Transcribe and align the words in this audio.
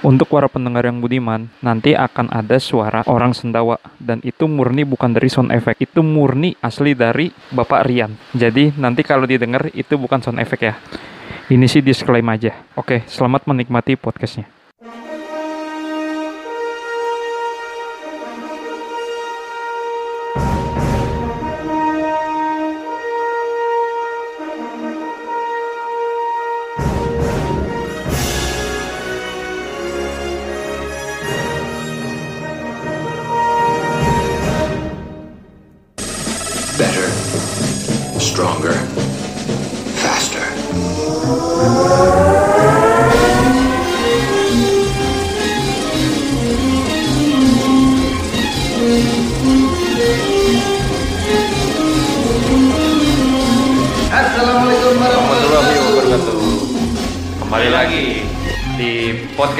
Untuk 0.00 0.32
para 0.32 0.48
pendengar 0.48 0.88
yang 0.88 1.04
budiman, 1.04 1.52
nanti 1.60 1.92
akan 1.92 2.32
ada 2.32 2.56
suara 2.56 3.04
orang 3.04 3.36
sendawa 3.36 3.76
dan 4.00 4.24
itu 4.24 4.48
murni 4.48 4.80
bukan 4.88 5.12
dari 5.12 5.28
sound 5.28 5.52
effect, 5.52 5.84
itu 5.84 6.00
murni 6.00 6.56
asli 6.64 6.96
dari 6.96 7.28
Bapak 7.52 7.84
Rian. 7.84 8.16
Jadi 8.32 8.72
nanti 8.80 9.04
kalau 9.04 9.28
didengar 9.28 9.68
itu 9.76 10.00
bukan 10.00 10.24
sound 10.24 10.40
effect 10.40 10.62
ya. 10.64 10.74
Ini 11.52 11.68
sih 11.68 11.84
disclaim 11.84 12.24
aja. 12.32 12.56
Oke, 12.80 13.04
selamat 13.12 13.44
menikmati 13.44 14.00
podcastnya. 14.00 14.59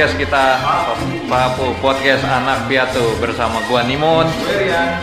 Podcast 0.01 0.17
kita 0.17 0.47
Papu 1.29 1.77
Podcast 1.85 2.25
Anak 2.25 2.65
Piatu 2.73 3.21
bersama 3.21 3.61
gua 3.69 3.85
Nimun. 3.85 4.25
Gue 4.33 4.65
Rian. 4.65 4.97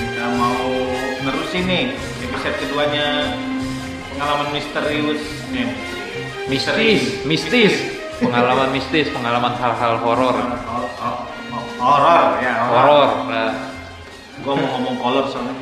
Kita 0.00 0.24
mau 0.40 0.64
nerusin 1.28 1.68
nih 1.68 1.92
episode 2.24 2.56
keduanya 2.56 3.36
pengalaman 4.16 4.48
misterius 4.56 5.20
nih. 5.52 5.68
Mistis, 6.48 7.20
mistis, 7.28 7.76
pengalaman 8.16 8.72
mistis, 8.72 9.12
pengalaman 9.12 9.60
hal-hal 9.60 10.00
horor. 10.00 10.40
Horor 11.76 12.24
ya. 12.40 12.54
Horor. 12.64 13.08
Nah, 13.28 13.52
Gue 14.40 14.54
mau 14.56 14.68
ngomong 14.72 15.04
kolor 15.04 15.24
soalnya. 15.28 15.52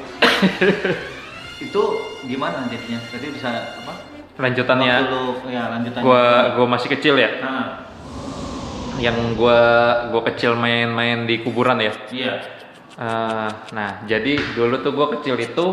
Itu 1.67 1.83
gimana 2.31 2.70
jadinya? 2.70 3.03
Tadi 3.11 3.27
bisa 3.27 3.75
apa? 3.83 3.94
lanjutannya 4.39 4.94
Waktu 5.03 5.11
lu, 5.11 5.25
ya 5.50 5.62
lanjutannya. 5.67 6.06
gua 6.06 6.55
gua 6.55 6.67
masih 6.78 6.89
kecil 6.94 7.19
ya. 7.19 7.42
Nah, 7.42 7.92
Yang 9.01 9.41
gua 9.41 9.61
gua 10.12 10.23
kecil 10.29 10.57
main-main 10.59 11.25
di 11.25 11.41
kuburan 11.41 11.81
ya. 11.81 11.93
iya. 12.12 12.35
Eh, 12.93 13.51
nah, 13.73 14.05
jadi 14.05 14.37
dulu 14.53 14.84
tuh 14.84 14.93
gue 14.93 15.07
kecil 15.19 15.41
itu 15.41 15.67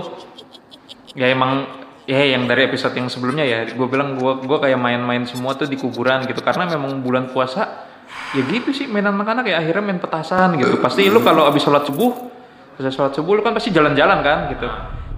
ya 1.20 1.28
emang 1.28 1.68
ya 2.08 2.24
yang 2.24 2.48
dari 2.48 2.72
episode 2.72 2.96
yang 2.96 3.12
sebelumnya 3.12 3.44
ya, 3.44 3.60
gue 3.68 3.88
bilang 3.92 4.16
gue 4.16 4.48
gua 4.48 4.58
kayak 4.64 4.80
main-main 4.80 5.28
semua 5.28 5.52
tuh 5.54 5.68
di 5.68 5.76
kuburan 5.76 6.24
gitu 6.24 6.40
karena 6.40 6.72
memang 6.72 7.04
bulan 7.04 7.28
puasa 7.28 7.86
ya 8.34 8.42
gitu 8.48 8.72
sih 8.72 8.88
mainan 8.88 9.20
anak-anak 9.20 9.46
ya 9.52 9.60
akhirnya 9.60 9.84
main 9.84 10.00
petasan 10.00 10.56
gitu. 10.58 10.80
Pasti 10.80 11.12
lu 11.12 11.20
kalau 11.20 11.44
abis 11.44 11.60
sholat 11.60 11.84
subuh, 11.84 12.32
selesai 12.80 12.96
sholat 12.96 13.14
subuh 13.20 13.36
lu 13.36 13.42
kan 13.44 13.52
pasti 13.52 13.76
jalan-jalan 13.76 14.24
kan 14.24 14.38
gitu. 14.56 14.68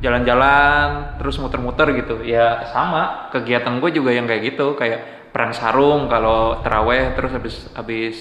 Jalan-jalan 0.01 1.21
terus 1.21 1.37
muter-muter 1.37 1.93
gitu. 1.93 2.25
Ya 2.25 2.65
sama 2.73 3.29
kegiatan 3.29 3.77
gue 3.77 3.93
juga 3.93 4.09
yang 4.09 4.25
kayak 4.25 4.41
gitu 4.57 4.73
kayak 4.73 5.20
perang 5.31 5.55
sarung 5.55 6.11
kalau 6.11 6.59
teraweh 6.59 7.15
terus 7.15 7.31
habis 7.31 7.55
habis 7.73 8.15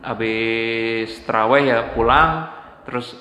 habis 0.00 1.08
teraweh 1.24 1.62
ya 1.64 1.78
pulang 1.92 2.48
terus 2.84 3.16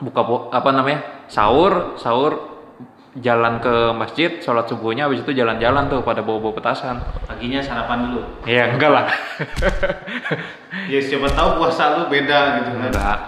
buka 0.00 0.20
apa 0.52 0.70
namanya 0.72 1.00
sahur 1.28 1.96
sahur 1.96 2.52
jalan 3.12 3.60
ke 3.60 3.92
masjid 3.92 4.40
sholat 4.40 4.64
subuhnya 4.64 5.04
habis 5.04 5.20
itu 5.20 5.36
jalan-jalan 5.36 5.84
tuh 5.92 6.00
pada 6.00 6.24
bawa-bawa 6.24 6.56
petasan 6.56 6.96
Paginya 7.28 7.60
sarapan 7.60 8.08
dulu. 8.08 8.20
ya 8.48 8.72
enggak 8.72 8.88
lah 8.88 9.04
Ya 10.92 10.96
siapa 11.04 11.28
tahu 11.28 11.60
puasa 11.60 12.00
lu 12.00 12.08
beda 12.08 12.64
gitu 12.64 12.70
kan. 12.72 12.88
enggak 12.88 13.18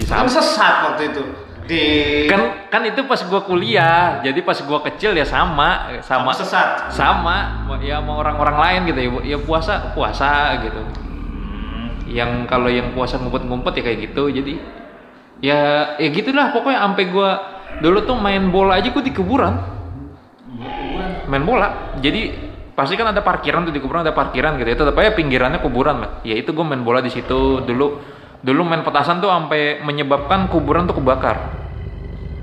bisa 0.00 0.12
Kan 0.16 0.28
sesat 0.32 0.74
waktu 0.88 1.12
itu. 1.12 1.22
Di 1.68 1.84
kan 2.24 2.64
kan 2.72 2.82
itu 2.88 3.04
pas 3.04 3.20
gua 3.28 3.44
kuliah. 3.44 4.24
Jadi 4.24 4.40
pas 4.40 4.56
gua 4.64 4.80
kecil 4.80 5.12
ya 5.12 5.28
sama 5.28 6.00
sama 6.00 6.32
sesat. 6.32 6.88
sama 6.88 7.68
ya 7.84 8.00
mau 8.00 8.24
orang-orang 8.24 8.56
lain 8.56 8.80
gitu 8.88 8.98
ya. 9.04 9.36
Ya 9.36 9.38
puasa 9.38 9.92
puasa 9.92 10.64
gitu. 10.64 10.80
Yang 12.08 12.48
kalau 12.48 12.72
yang 12.72 12.96
puasa 12.96 13.20
ngumpet-ngumpet 13.20 13.72
ya 13.76 13.82
kayak 13.84 13.98
gitu. 14.08 14.32
Jadi 14.32 14.54
ya 15.44 15.60
ya 16.00 16.08
gitulah. 16.08 16.56
Pokoknya 16.56 16.80
sampai 16.88 17.04
gua 17.12 17.30
dulu 17.84 18.00
tuh 18.08 18.16
main 18.16 18.48
bola 18.48 18.80
aja 18.80 18.88
gua 18.88 19.04
di 19.04 19.12
kuburan. 19.12 19.54
Main 21.28 21.44
bola. 21.44 22.00
Jadi 22.00 22.48
pasti 22.72 22.96
kan 22.96 23.12
ada 23.12 23.20
parkiran 23.20 23.68
tuh 23.68 23.74
di 23.76 23.82
kuburan 23.82 24.06
ada 24.06 24.14
parkiran 24.14 24.54
gitu 24.54 24.70
itu 24.70 24.84
tapi 24.86 25.02
ya 25.02 25.10
pinggirannya 25.10 25.58
kuburan 25.58 25.98
lah 25.98 26.22
ya 26.22 26.38
itu 26.38 26.54
gue 26.54 26.62
main 26.62 26.86
bola 26.86 27.02
di 27.02 27.10
situ. 27.10 27.58
Dulu 27.66 27.86
dulu 28.38 28.60
main 28.62 28.86
petasan 28.86 29.18
tuh 29.18 29.26
sampai 29.26 29.82
menyebabkan 29.82 30.46
kuburan 30.46 30.86
tuh 30.86 31.02
kebakar 31.02 31.57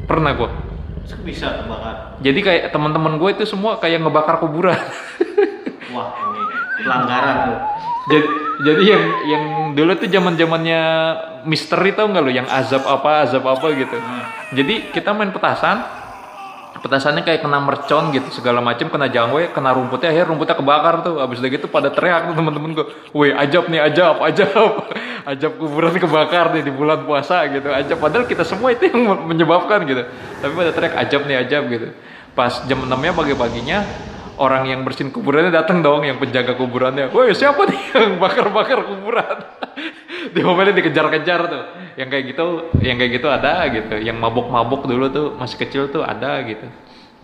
pernah 0.06 0.34
gue 0.38 0.50
bisa 1.22 1.62
kebakar. 1.62 2.18
jadi 2.22 2.40
kayak 2.42 2.64
teman-teman 2.74 3.22
gue 3.22 3.30
itu 3.38 3.46
semua 3.46 3.78
kayak 3.78 4.02
ngebakar 4.02 4.42
kuburan. 4.42 4.74
Wah, 5.94 6.10
ini 6.34 6.42
pelanggaran 6.82 7.36
tuh. 7.46 7.60
jadi 8.10 8.28
jadi 8.56 8.84
yang 8.86 9.04
yang 9.30 9.44
dulu 9.78 9.92
tuh 10.02 10.10
zaman 10.10 10.34
zamannya 10.34 10.82
misteri 11.46 11.94
tau 11.94 12.10
nggak 12.10 12.24
lo 12.26 12.32
yang 12.34 12.50
azab 12.50 12.86
apa 12.90 13.30
azab 13.30 13.46
apa 13.46 13.68
gitu. 13.78 13.98
Jadi 14.58 14.90
kita 14.90 15.14
main 15.14 15.30
petasan 15.30 15.84
petasannya 16.84 17.24
kayak 17.24 17.44
kena 17.44 17.60
mercon 17.64 18.12
gitu 18.12 18.28
segala 18.36 18.60
macam 18.60 18.92
kena 18.92 19.08
jangwe 19.08 19.52
kena 19.56 19.72
rumputnya 19.72 20.12
akhirnya 20.12 20.28
rumputnya 20.32 20.56
kebakar 20.60 20.96
tuh. 21.04 21.16
Abis 21.24 21.40
dari 21.40 21.56
gitu 21.56 21.68
pada 21.72 21.92
teriak 21.92 22.32
tuh 22.32 22.36
temen-temen 22.36 22.70
gue 22.76 22.86
woi 23.16 23.32
ajab 23.32 23.72
nih 23.72 23.82
ajab 23.84 24.20
ajab. 24.24 24.72
Ajab 25.26 25.58
kuburan 25.58 25.90
kebakar 25.98 26.54
nih 26.54 26.62
di 26.62 26.70
bulan 26.70 27.02
puasa 27.02 27.50
gitu. 27.50 27.66
Ajab 27.74 27.98
padahal 27.98 28.30
kita 28.30 28.46
semua 28.46 28.78
itu 28.78 28.86
yang 28.94 29.26
menyebabkan 29.26 29.82
gitu. 29.90 30.06
Tapi 30.38 30.54
pada 30.54 30.70
teriak 30.70 30.94
ajab 31.02 31.22
nih 31.26 31.38
ajab 31.42 31.64
gitu. 31.66 31.88
Pas 32.38 32.62
jam 32.70 32.86
6 32.86 32.94
nya 32.94 33.10
pagi-paginya 33.10 33.80
orang 34.38 34.68
yang 34.68 34.82
bersihin 34.84 35.12
kuburannya 35.12 35.52
datang 35.52 35.80
dong 35.80 36.04
yang 36.04 36.20
penjaga 36.20 36.56
kuburannya. 36.56 37.12
Woi 37.12 37.32
siapa 37.36 37.68
nih 37.68 37.82
yang 37.96 38.12
bakar-bakar 38.20 38.84
kuburan? 38.84 39.38
Diomelin 40.36 40.76
dikejar-kejar 40.76 41.42
tuh. 41.48 41.64
Yang 41.96 42.08
kayak 42.12 42.24
gitu 42.36 42.46
yang 42.84 42.96
kayak 43.00 43.12
gitu 43.20 43.28
ada 43.32 43.68
gitu. 43.72 43.96
Yang 44.00 44.18
mabuk-mabuk 44.20 44.88
dulu 44.88 45.06
tuh 45.12 45.28
masih 45.40 45.58
kecil 45.60 45.84
tuh 45.90 46.04
ada 46.04 46.44
gitu. 46.44 46.68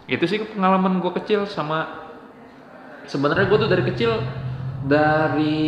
Itu 0.08 0.24
sih 0.28 0.44
pengalaman 0.44 1.00
gue 1.00 1.12
kecil 1.24 1.48
sama 1.48 1.88
sebenarnya 3.08 3.46
gue 3.48 3.58
tuh 3.60 3.70
dari 3.70 3.84
kecil 3.88 4.12
dari 4.86 5.60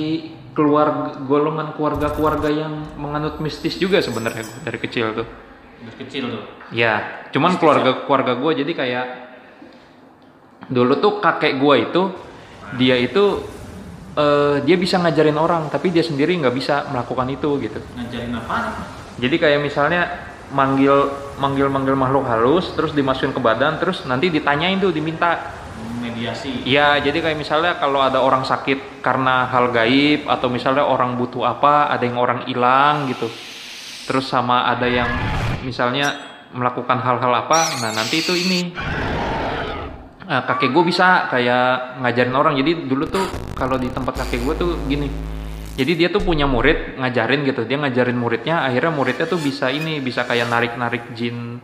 keluarga 0.53 1.17
golongan 1.25 1.73
keluarga-keluarga 1.73 2.49
yang 2.49 2.73
menganut 2.95 3.41
mistis 3.41 3.75
juga 3.75 3.99
sebenarnya 3.99 4.45
dari 4.63 4.77
kecil 4.77 5.23
tuh. 5.23 5.27
Udah 5.83 5.95
kecil 5.99 6.23
tuh. 6.29 6.43
Ya, 6.71 7.27
cuman 7.33 7.57
keluarga 7.59 8.05
keluarga 8.05 8.33
gue 8.37 8.51
jadi 8.63 8.71
kayak 8.71 9.05
dulu 10.69 10.99
tuh 10.99 11.13
kakek 11.19 11.59
gue 11.59 11.75
itu 11.89 12.01
dia 12.79 12.95
itu 12.99 13.43
eh, 14.15 14.61
dia 14.63 14.75
bisa 14.79 14.99
ngajarin 15.01 15.37
orang 15.37 15.67
tapi 15.67 15.89
dia 15.89 16.05
sendiri 16.05 16.35
nggak 16.39 16.55
bisa 16.55 16.87
melakukan 16.91 17.27
itu 17.31 17.49
gitu. 17.59 17.79
Ngajarin 17.99 18.33
apa? 18.37 18.55
Jadi 19.19 19.35
kayak 19.37 19.59
misalnya 19.61 20.31
manggil 20.53 21.09
manggil 21.41 21.67
manggil 21.71 21.97
makhluk 21.97 22.29
halus 22.29 22.73
terus 22.77 22.93
dimasukin 22.93 23.33
ke 23.33 23.41
badan 23.41 23.81
terus 23.81 24.05
nanti 24.05 24.29
ditanyain 24.29 24.77
tuh 24.77 24.93
diminta 24.93 25.61
Mediasi. 26.03 26.67
Iya, 26.67 26.99
jadi 26.99 27.23
kayak 27.23 27.37
misalnya 27.39 27.79
kalau 27.79 28.03
ada 28.03 28.19
orang 28.19 28.43
sakit 28.43 28.99
karena 28.99 29.47
hal 29.47 29.71
gaib 29.71 30.27
atau 30.27 30.51
misalnya 30.51 30.83
orang 30.83 31.15
butuh 31.15 31.47
apa, 31.47 31.87
ada 31.87 32.03
yang 32.03 32.19
orang 32.19 32.43
hilang 32.43 33.07
gitu. 33.07 33.31
Terus 34.03 34.27
sama 34.27 34.67
ada 34.67 34.83
yang 34.83 35.07
misalnya 35.63 36.11
melakukan 36.51 36.99
hal-hal 36.99 37.33
apa, 37.33 37.79
nah 37.79 37.95
nanti 37.95 38.19
itu 38.19 38.35
ini 38.35 38.75
Nah, 40.23 40.47
kakek 40.47 40.71
gue 40.71 40.83
bisa 40.87 41.27
kayak 41.27 41.99
ngajarin 41.99 42.35
orang. 42.35 42.53
Jadi 42.55 42.87
dulu 42.87 43.03
tuh 43.07 43.25
kalau 43.55 43.75
di 43.75 43.91
tempat 43.91 44.23
kakek 44.23 44.39
gue 44.43 44.55
tuh 44.55 44.71
gini. 44.87 45.07
Jadi 45.73 45.91
dia 45.97 46.09
tuh 46.13 46.21
punya 46.21 46.45
murid 46.45 47.01
ngajarin 47.01 47.43
gitu. 47.49 47.65
Dia 47.65 47.81
ngajarin 47.81 48.15
muridnya, 48.15 48.61
akhirnya 48.61 48.93
muridnya 48.93 49.25
tuh 49.25 49.41
bisa 49.41 49.73
ini, 49.73 49.97
bisa 49.99 50.23
kayak 50.23 50.47
narik-narik 50.47 51.17
jin. 51.17 51.57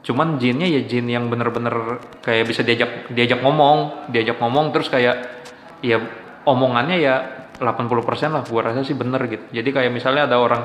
Cuman 0.00 0.40
jinnya 0.40 0.64
ya 0.64 0.80
jin 0.86 1.10
yang 1.10 1.28
bener-bener 1.28 2.00
kayak 2.24 2.48
bisa 2.48 2.64
diajak 2.64 3.10
diajak 3.12 3.42
ngomong, 3.44 4.08
diajak 4.08 4.40
ngomong 4.40 4.72
terus 4.72 4.88
kayak 4.88 5.44
ya 5.84 6.00
omongannya 6.46 6.96
ya 6.96 7.14
80% 7.60 8.32
lah 8.32 8.42
gua 8.48 8.72
rasa 8.72 8.80
sih 8.86 8.96
bener 8.96 9.20
gitu. 9.28 9.44
Jadi 9.52 9.68
kayak 9.68 9.92
misalnya 9.92 10.24
ada 10.24 10.40
orang 10.40 10.62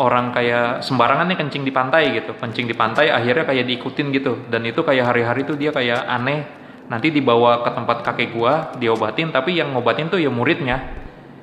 orang 0.00 0.32
kayak 0.32 0.80
sembarangan 0.80 1.28
nih 1.28 1.38
kencing 1.38 1.62
di 1.62 1.72
pantai 1.72 2.16
gitu. 2.16 2.32
Kencing 2.34 2.66
di 2.66 2.74
pantai 2.74 3.12
akhirnya 3.12 3.44
kayak 3.44 3.64
diikutin 3.68 4.08
gitu. 4.16 4.48
Dan 4.48 4.64
itu 4.64 4.80
kayak 4.80 5.12
hari-hari 5.12 5.44
tuh 5.44 5.60
dia 5.60 5.70
kayak 5.70 6.08
aneh. 6.08 6.48
Nanti 6.88 7.12
dibawa 7.12 7.62
ke 7.62 7.70
tempat 7.70 8.02
kakek 8.02 8.32
gua 8.32 8.72
diobatin. 8.80 9.28
Tapi 9.30 9.60
yang 9.60 9.76
ngobatin 9.76 10.08
tuh 10.08 10.18
ya 10.18 10.32
muridnya. 10.32 11.00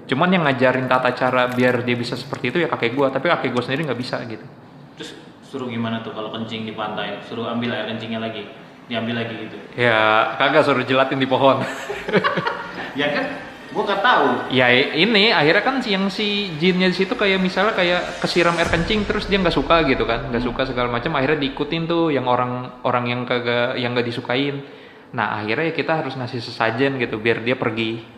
Cuman 0.07 0.31
yang 0.31 0.47
ngajarin 0.47 0.87
tata 0.87 1.11
cara 1.11 1.51
biar 1.51 1.83
dia 1.83 1.99
bisa 1.99 2.15
seperti 2.15 2.55
itu 2.55 2.57
ya 2.63 2.71
kakek 2.71 2.95
gue 2.95 3.07
tapi 3.11 3.27
kakek 3.27 3.51
gue 3.51 3.59
sendiri 3.59 3.91
nggak 3.91 3.99
bisa 3.99 4.23
gitu. 4.23 4.45
Terus 4.95 5.11
suruh 5.43 5.67
gimana 5.67 5.99
tuh 5.99 6.15
kalau 6.15 6.31
kencing 6.31 6.63
di 6.63 6.71
pantai? 6.71 7.19
Suruh 7.27 7.43
ambil 7.51 7.75
air 7.75 7.91
kencingnya 7.91 8.23
lagi, 8.23 8.47
diambil 8.87 9.19
lagi 9.19 9.35
gitu. 9.35 9.59
ya 9.75 10.31
kagak 10.39 10.63
suruh 10.63 10.87
jelatin 10.87 11.19
di 11.19 11.27
pohon. 11.27 11.59
Ya 12.97 13.13
kan? 13.13 13.25
Gua 13.67 13.83
nggak 13.83 13.99
tahu. 13.99 14.27
ya 14.55 14.71
ini 14.71 15.29
akhirnya 15.35 15.63
kan 15.63 15.75
yang 15.83 16.07
si 16.07 16.55
jinnya 16.55 16.87
di 16.87 16.95
situ 16.95 17.13
kayak 17.13 17.37
misalnya 17.37 17.75
kayak 17.75 18.23
kesiram 18.23 18.55
air 18.55 18.71
kencing 18.71 19.03
terus 19.03 19.27
dia 19.27 19.37
nggak 19.37 19.53
suka 19.53 19.83
gitu 19.83 20.07
kan 20.07 20.31
nggak 20.31 20.39
suka 20.39 20.71
segala 20.71 20.87
macam 20.87 21.11
akhirnya 21.19 21.43
diikutin 21.43 21.83
tuh 21.83 22.09
yang 22.09 22.25
orang 22.31 22.79
orang 22.87 23.05
yang 23.11 23.21
kagak 23.27 23.75
yang 23.75 23.91
nggak 23.91 24.07
disukain. 24.07 24.63
Nah 25.11 25.39
akhirnya 25.39 25.71
ya 25.71 25.73
kita 25.75 26.03
harus 26.03 26.15
ngasih 26.15 26.39
sesajen 26.39 26.95
gitu 26.99 27.19
biar 27.19 27.43
dia 27.43 27.59
pergi. 27.59 28.17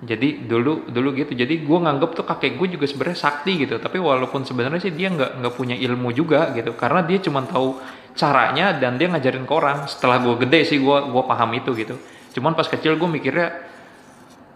Jadi 0.00 0.48
dulu 0.48 0.88
dulu 0.88 1.12
gitu. 1.12 1.36
Jadi 1.36 1.60
gue 1.60 1.78
nganggep 1.78 2.16
tuh 2.16 2.24
kakek 2.24 2.56
gue 2.56 2.78
juga 2.78 2.88
sebenarnya 2.88 3.20
sakti 3.20 3.52
gitu. 3.68 3.76
Tapi 3.76 4.00
walaupun 4.00 4.48
sebenarnya 4.48 4.80
sih 4.80 4.94
dia 4.96 5.12
nggak 5.12 5.44
nggak 5.44 5.54
punya 5.54 5.76
ilmu 5.76 6.08
juga 6.16 6.56
gitu. 6.56 6.72
Karena 6.72 7.04
dia 7.04 7.20
cuma 7.20 7.44
tahu 7.44 7.76
caranya 8.16 8.74
dan 8.74 8.96
dia 8.96 9.12
ngajarin 9.12 9.44
ke 9.44 9.52
orang 9.52 9.86
setelah 9.86 10.18
gue 10.24 10.34
gede 10.46 10.66
sih 10.66 10.78
gue 10.80 10.98
gua 11.12 11.22
paham 11.28 11.52
itu 11.52 11.70
gitu. 11.76 12.00
Cuman 12.32 12.56
pas 12.56 12.66
kecil 12.66 12.96
gue 12.96 13.08
mikirnya 13.10 13.69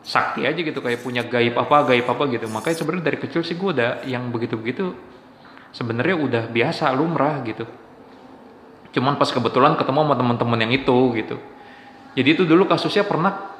sakti 0.04 0.44
aja 0.44 0.60
gitu 0.60 0.84
kayak 0.84 1.00
punya 1.00 1.24
gaib 1.24 1.56
apa 1.56 1.88
gaib 1.88 2.04
apa 2.04 2.22
gitu. 2.28 2.46
Makanya 2.52 2.76
sebenarnya 2.76 3.04
dari 3.08 3.18
kecil 3.18 3.40
sih 3.40 3.56
gue 3.56 3.70
udah 3.72 4.04
yang 4.04 4.28
begitu 4.28 4.60
begitu 4.60 4.92
sebenarnya 5.72 6.16
udah 6.20 6.42
biasa 6.52 6.92
lumrah 6.92 7.40
gitu. 7.48 7.64
Cuman 8.94 9.16
pas 9.16 9.26
kebetulan 9.26 9.74
ketemu 9.74 10.06
sama 10.06 10.14
teman-teman 10.14 10.58
yang 10.60 10.72
itu 10.76 10.96
gitu. 11.18 11.36
Jadi 12.14 12.28
itu 12.30 12.42
dulu 12.46 12.68
kasusnya 12.68 13.02
pernah 13.08 13.56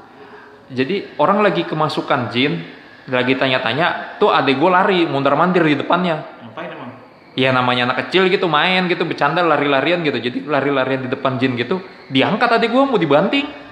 jadi 0.70 1.16
orang 1.18 1.42
lagi 1.42 1.66
kemasukan 1.66 2.30
jin 2.30 2.62
lagi 3.10 3.36
tanya-tanya 3.36 4.16
tuh 4.20 4.30
adek 4.30 4.56
gue 4.56 4.70
lari 4.70 5.00
mundur 5.08 5.34
mandir 5.34 5.64
di 5.64 5.80
depannya. 5.80 6.22
Ngapain 6.44 6.70
emang? 6.70 6.90
ya 7.34 7.50
namanya 7.50 7.90
anak 7.90 8.06
kecil 8.06 8.30
gitu 8.30 8.46
main 8.46 8.86
gitu 8.86 9.02
bercanda 9.08 9.40
lari-larian 9.42 10.04
gitu. 10.04 10.20
Jadi 10.20 10.44
lari-larian 10.44 11.08
di 11.08 11.10
depan 11.10 11.40
jin 11.40 11.56
gitu 11.56 11.80
diangkat 12.12 12.60
adek 12.60 12.68
gue 12.68 12.84
mau 12.84 13.00
dibanting 13.00 13.63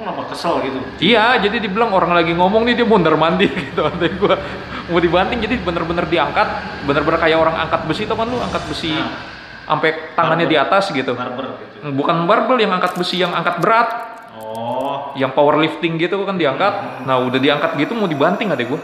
kenapa 0.00 0.22
kesel 0.32 0.54
gitu? 0.64 0.78
Iya, 0.98 1.36
jadi 1.38 1.60
dibilang 1.60 1.92
orang 1.92 2.16
lagi 2.16 2.32
ngomong 2.32 2.64
nih 2.64 2.80
dia 2.80 2.86
mondar 2.88 3.12
mandir 3.14 3.52
gitu 3.68 3.84
adek 3.84 4.16
gua 4.16 4.40
mau 4.88 4.98
dibanting 4.98 5.38
jadi 5.38 5.60
bener-bener 5.60 6.08
diangkat, 6.08 6.48
bener-bener 6.84 7.18
kayak 7.20 7.38
orang 7.38 7.56
angkat 7.60 7.86
besi 7.86 8.02
itu 8.04 8.14
kan 8.16 8.26
lu 8.26 8.38
angkat 8.40 8.62
besi 8.66 8.92
Nah. 8.92 9.14
sampai 9.62 10.12
tangannya 10.12 10.46
di 10.50 10.56
atas 10.58 10.90
gitu. 10.90 11.14
Barber 11.14 11.54
gitu. 11.62 11.94
Bukan 11.94 12.26
barbel 12.26 12.58
yang 12.58 12.74
angkat 12.74 12.98
besi 12.98 13.22
yang 13.22 13.30
angkat 13.30 13.62
berat, 13.62 13.88
Oh, 14.32 15.14
yang 15.14 15.32
powerlifting 15.32 15.96
gitu 15.96 16.18
kan 16.24 16.36
diangkat. 16.36 17.04
Nah, 17.06 17.22
udah 17.22 17.38
diangkat 17.38 17.78
gitu 17.78 17.92
mau 17.94 18.08
dibanting 18.08 18.50
adek 18.50 18.68
gua. 18.68 18.80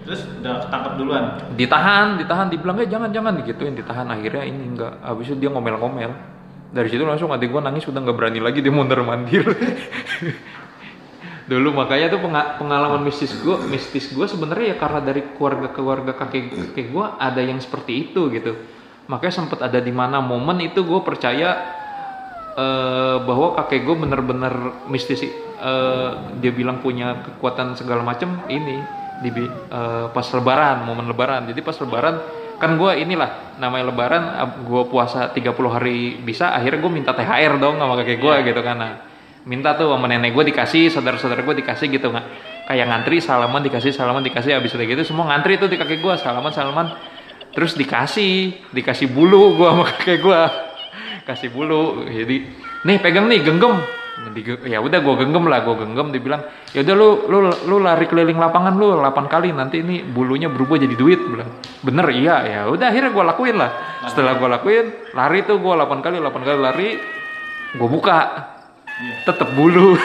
terus 0.00 0.24
udah 0.40 0.64
ketangkep 0.64 0.92
duluan. 0.96 1.24
Ditahan, 1.60 2.16
ditahan, 2.16 2.48
dibilang 2.48 2.80
eh 2.80 2.88
jangan 2.88 3.12
jangan 3.12 3.36
digituin, 3.36 3.76
ditahan 3.76 4.08
akhirnya 4.08 4.48
ini 4.48 4.72
enggak. 4.72 4.96
Habis 5.04 5.28
itu 5.28 5.36
dia 5.36 5.50
ngomel-ngomel. 5.52 6.39
Dari 6.70 6.86
situ 6.86 7.02
langsung 7.02 7.34
adek 7.34 7.50
gua 7.50 7.66
nangis 7.66 7.86
udah 7.90 7.98
nggak 7.98 8.16
berani 8.16 8.38
lagi 8.38 8.62
dia 8.62 8.70
mondar 8.70 9.02
mandir. 9.02 9.42
dulu 11.50 11.74
makanya 11.74 12.14
tuh 12.14 12.22
penga- 12.22 12.62
pengalaman 12.62 13.02
mistis 13.02 13.34
gue 13.42 13.58
mistis 13.66 14.14
gue 14.14 14.22
sebenarnya 14.22 14.70
ya 14.70 14.76
karena 14.78 15.02
dari 15.02 15.34
keluarga 15.34 15.74
keluarga 15.74 16.12
kakek 16.14 16.70
kakek 16.70 16.94
gue 16.94 17.06
ada 17.18 17.42
yang 17.42 17.58
seperti 17.58 18.06
itu 18.06 18.30
gitu 18.30 18.54
makanya 19.10 19.34
sempat 19.34 19.58
ada 19.58 19.82
di 19.82 19.90
mana 19.90 20.22
momen 20.22 20.62
itu 20.62 20.86
gue 20.86 21.00
percaya 21.02 21.58
eh, 22.54 23.16
bahwa 23.18 23.58
kakek 23.58 23.82
gue 23.82 23.96
bener-bener 23.98 24.54
mistis 24.86 25.26
eh, 25.26 26.10
dia 26.38 26.52
bilang 26.54 26.78
punya 26.78 27.18
kekuatan 27.18 27.74
segala 27.74 28.06
macam 28.06 28.46
ini 28.46 28.78
di 29.18 29.34
bi- 29.34 29.50
eh, 29.50 30.06
pas 30.06 30.26
lebaran 30.30 30.86
momen 30.86 31.10
lebaran 31.10 31.50
jadi 31.50 31.66
pas 31.66 31.74
lebaran 31.82 32.22
kan 32.60 32.76
gue 32.76 32.92
inilah 33.00 33.56
namanya 33.56 33.88
lebaran 33.88 34.22
gue 34.68 34.82
puasa 34.92 35.32
30 35.32 35.48
hari 35.72 36.20
bisa 36.20 36.52
akhirnya 36.52 36.84
gue 36.84 36.92
minta 36.92 37.16
THR 37.16 37.56
dong 37.56 37.80
sama 37.80 37.96
kakek 38.04 38.20
gue 38.20 38.34
gitu 38.52 38.60
kan 38.60 38.76
nah, 38.76 38.92
minta 39.48 39.72
tuh 39.72 39.88
sama 39.88 40.04
nenek 40.04 40.36
gue 40.36 40.44
dikasih 40.52 40.92
saudara-saudara 40.92 41.40
gue 41.40 41.56
dikasih 41.64 41.88
gitu 41.88 42.12
nggak 42.12 42.26
kayak 42.68 42.86
ngantri 42.86 43.18
salaman 43.18 43.64
dikasih 43.64 43.90
salaman 43.96 44.20
dikasih 44.20 44.60
habis 44.60 44.76
udah 44.76 44.86
gitu 44.86 45.02
semua 45.08 45.32
ngantri 45.32 45.56
tuh 45.56 45.66
di 45.66 45.80
kakek 45.80 45.98
gue 45.98 46.14
salaman 46.20 46.52
salaman. 46.54 46.86
Terus 47.50 47.74
dikasih 47.74 48.70
dikasih 48.70 49.10
bulu 49.10 49.58
gue 49.58 49.66
sama 49.66 49.84
kakek 49.90 50.18
gue 50.22 50.40
kasih 51.28 51.48
bulu 51.50 52.06
jadi 52.06 52.46
nih 52.86 52.96
pegang 53.02 53.26
nih 53.26 53.42
genggam 53.42 53.82
ya 54.68 54.78
udah 54.78 54.98
gue 55.00 55.14
genggam 55.16 55.44
lah 55.48 55.64
gue 55.64 55.74
genggam 55.74 56.12
dibilang 56.14 56.44
ya 56.70 56.84
udah 56.84 56.94
lu 56.94 57.08
lu 57.26 57.38
lu 57.66 57.76
lari 57.82 58.06
keliling 58.06 58.38
lapangan 58.38 58.76
lu 58.76 58.94
8 59.00 59.26
kali 59.26 59.50
nanti 59.50 59.80
ini 59.82 60.04
bulunya 60.04 60.46
berubah 60.52 60.76
jadi 60.78 60.94
duit. 60.94 61.20
Bilang 61.20 61.50
bener 61.82 62.06
iya. 62.12 62.36
Ya 62.46 62.60
udah 62.68 62.86
akhirnya 62.92 63.10
gue 63.10 63.24
lakuin 63.24 63.56
lah. 63.58 63.70
Setelah 64.06 64.38
gue 64.38 64.48
lakuin 64.48 64.86
lari 65.16 65.42
tuh 65.44 65.58
gue 65.58 65.72
8 65.72 66.04
kali 66.04 66.16
8 66.20 66.46
kali 66.46 66.58
lari 66.60 66.88
gue 67.74 67.88
buka. 67.88 68.18
Tetep 69.24 69.48
bulu. 69.56 69.96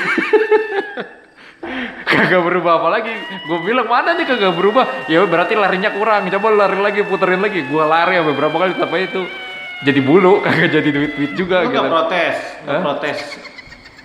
Kagak 2.05 2.41
berubah 2.47 2.79
apa 2.79 2.87
lagi. 2.95 3.11
Gue 3.43 3.59
bilang 3.67 3.91
mana 3.91 4.15
nih 4.15 4.23
kagak 4.23 4.55
berubah? 4.55 5.11
Ya 5.11 5.19
berarti 5.27 5.59
larinya 5.59 5.91
kurang. 5.91 6.31
Coba 6.31 6.47
lari 6.55 6.79
lagi 6.79 7.03
puterin 7.03 7.43
lagi. 7.43 7.67
Gue 7.67 7.83
lari 7.83 8.15
sampai 8.15 8.35
berapa 8.39 8.55
kali 8.55 8.71
tapi 8.79 8.97
itu 9.11 9.21
jadi 9.83 9.99
bulu. 9.99 10.39
Kagak 10.45 10.71
jadi 10.71 10.89
duit 10.95 11.11
duit 11.19 11.31
juga 11.35 11.67
Lu 11.67 11.75
gitu. 11.75 11.83
nggak 11.83 11.91
protes, 11.91 12.35
Hah? 12.63 12.81
protes 12.81 13.19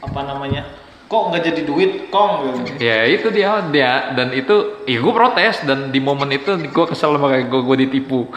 apa 0.01 0.21
namanya? 0.25 0.65
Kok 1.11 1.35
nggak 1.35 1.43
jadi 1.43 1.63
duit 1.67 1.93
kong 2.07 2.33
gitu? 2.63 2.79
ya 2.79 3.03
itu 3.03 3.35
dia 3.35 3.67
dia 3.75 4.15
dan 4.15 4.31
itu 4.31 4.87
ya 4.87 5.03
gue 5.03 5.11
protes 5.11 5.67
dan 5.67 5.91
di 5.91 5.99
momen 5.99 6.31
itu 6.31 6.55
gue 6.55 6.87
kesel 6.87 7.19
sama 7.19 7.35
kayak 7.35 7.51
gue 7.51 7.61
gue 7.67 7.77
ditipu 7.83 8.31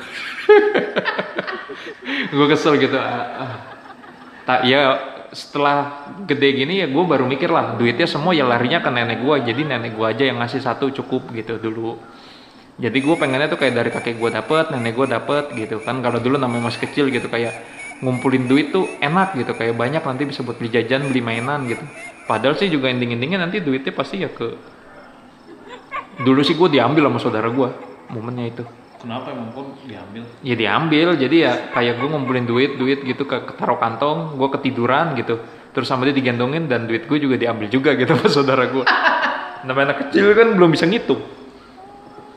gue 2.33 2.47
kesel 2.49 2.81
gitu 2.81 2.97
ah, 2.97 3.45
ah. 3.45 3.53
tak 4.49 4.65
ya 4.65 4.97
setelah 5.33 6.09
gede 6.25 6.65
gini 6.65 6.81
ya 6.81 6.87
gue 6.89 7.03
baru 7.05 7.29
mikir 7.29 7.49
lah 7.49 7.77
duitnya 7.77 8.09
semua 8.09 8.33
ya 8.33 8.45
larinya 8.45 8.81
ke 8.81 8.89
nenek 8.89 9.21
gue 9.21 9.35
jadi 9.53 9.61
nenek 9.65 9.93
gue 9.93 10.05
aja 10.05 10.23
yang 10.29 10.41
ngasih 10.41 10.61
satu 10.61 10.89
cukup 10.89 11.29
gitu 11.29 11.61
dulu 11.61 11.97
jadi 12.81 12.97
gue 12.97 13.15
pengennya 13.17 13.53
tuh 13.53 13.61
kayak 13.61 13.73
dari 13.77 13.89
kakek 13.93 14.17
gue 14.17 14.29
dapet 14.33 14.73
nenek 14.73 14.97
gue 14.97 15.07
dapet 15.09 15.53
gitu 15.53 15.77
kan 15.81 16.01
kalau 16.01 16.17
dulu 16.17 16.41
namanya 16.41 16.73
masih 16.73 16.89
kecil 16.89 17.09
gitu 17.13 17.29
kayak 17.29 17.53
ngumpulin 18.03 18.45
duit 18.45 18.75
tuh 18.75 18.85
enak 18.99 19.39
gitu 19.39 19.55
kayak 19.55 19.79
banyak 19.79 20.03
nanti 20.03 20.27
bisa 20.27 20.43
buat 20.43 20.59
beli 20.59 20.69
jajan 20.69 21.07
beli 21.07 21.23
mainan 21.23 21.63
gitu 21.65 21.83
padahal 22.27 22.59
sih 22.59 22.67
juga 22.67 22.91
ending-endingnya 22.91 23.39
nanti 23.39 23.63
duitnya 23.63 23.95
pasti 23.95 24.19
ya 24.19 24.29
ke 24.29 24.59
dulu 26.21 26.43
sih 26.43 26.53
gue 26.53 26.69
diambil 26.69 27.07
sama 27.09 27.19
saudara 27.23 27.47
gue 27.49 27.69
momennya 28.11 28.47
itu 28.51 28.65
Kenapa 29.03 29.35
emang 29.35 29.51
kok 29.51 29.83
diambil? 29.83 30.23
ya 30.39 30.55
diambil 30.55 31.07
jadi 31.19 31.35
ya 31.35 31.53
kayak 31.75 31.99
gue 31.99 32.07
ngumpulin 32.07 32.45
duit 32.47 32.79
duit 32.79 33.03
gitu 33.03 33.27
ke 33.27 33.35
taruh 33.59 33.75
kantong 33.75 34.39
gue 34.39 34.47
ketiduran 34.59 35.15
gitu 35.19 35.39
terus 35.73 35.89
sama 35.89 36.05
dia 36.07 36.15
digendongin 36.15 36.69
dan 36.71 36.85
duit 36.85 37.03
gue 37.03 37.17
juga 37.19 37.35
diambil 37.35 37.67
juga 37.67 37.95
gitu 37.99 38.15
sama 38.15 38.29
saudara 38.31 38.63
gue 38.71 38.85
namanya 39.63 39.91
anak 39.91 39.97
kecil 40.07 40.31
kan 40.35 40.55
belum 40.55 40.71
bisa 40.71 40.87
ngitung 40.87 41.23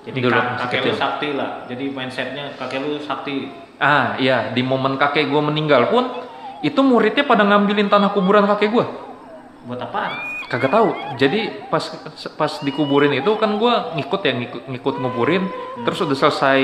Jadi 0.06 0.22
Dulu, 0.22 0.38
kakek 0.38 0.86
lu 0.86 0.94
sakti 0.94 1.34
lah. 1.34 1.66
Jadi 1.66 1.90
mindsetnya 1.90 2.54
kakek 2.54 2.78
lu 2.78 2.94
sakti. 3.02 3.50
Ah 3.82 4.16
iya 4.16 4.50
di 4.52 4.64
momen 4.64 4.96
kakek 4.96 5.28
gue 5.28 5.42
meninggal 5.42 5.92
pun 5.92 6.08
itu 6.64 6.80
muridnya 6.80 7.24
pada 7.28 7.44
ngambilin 7.44 7.92
tanah 7.92 8.10
kuburan 8.16 8.48
kakek 8.48 8.70
gue 8.72 8.86
Buat 9.66 9.82
apaan? 9.82 10.12
kagak 10.46 10.70
tahu. 10.70 10.94
Jadi 11.18 11.66
pas 11.66 11.82
pas 12.38 12.52
dikuburin 12.62 13.10
itu 13.18 13.34
kan 13.34 13.58
gue 13.58 13.74
ngikut 13.98 14.20
ya 14.22 14.32
ngikut, 14.34 14.62
ngikut 14.70 14.94
nguburin. 15.02 15.42
Terus 15.82 16.06
udah 16.06 16.14
selesai 16.14 16.62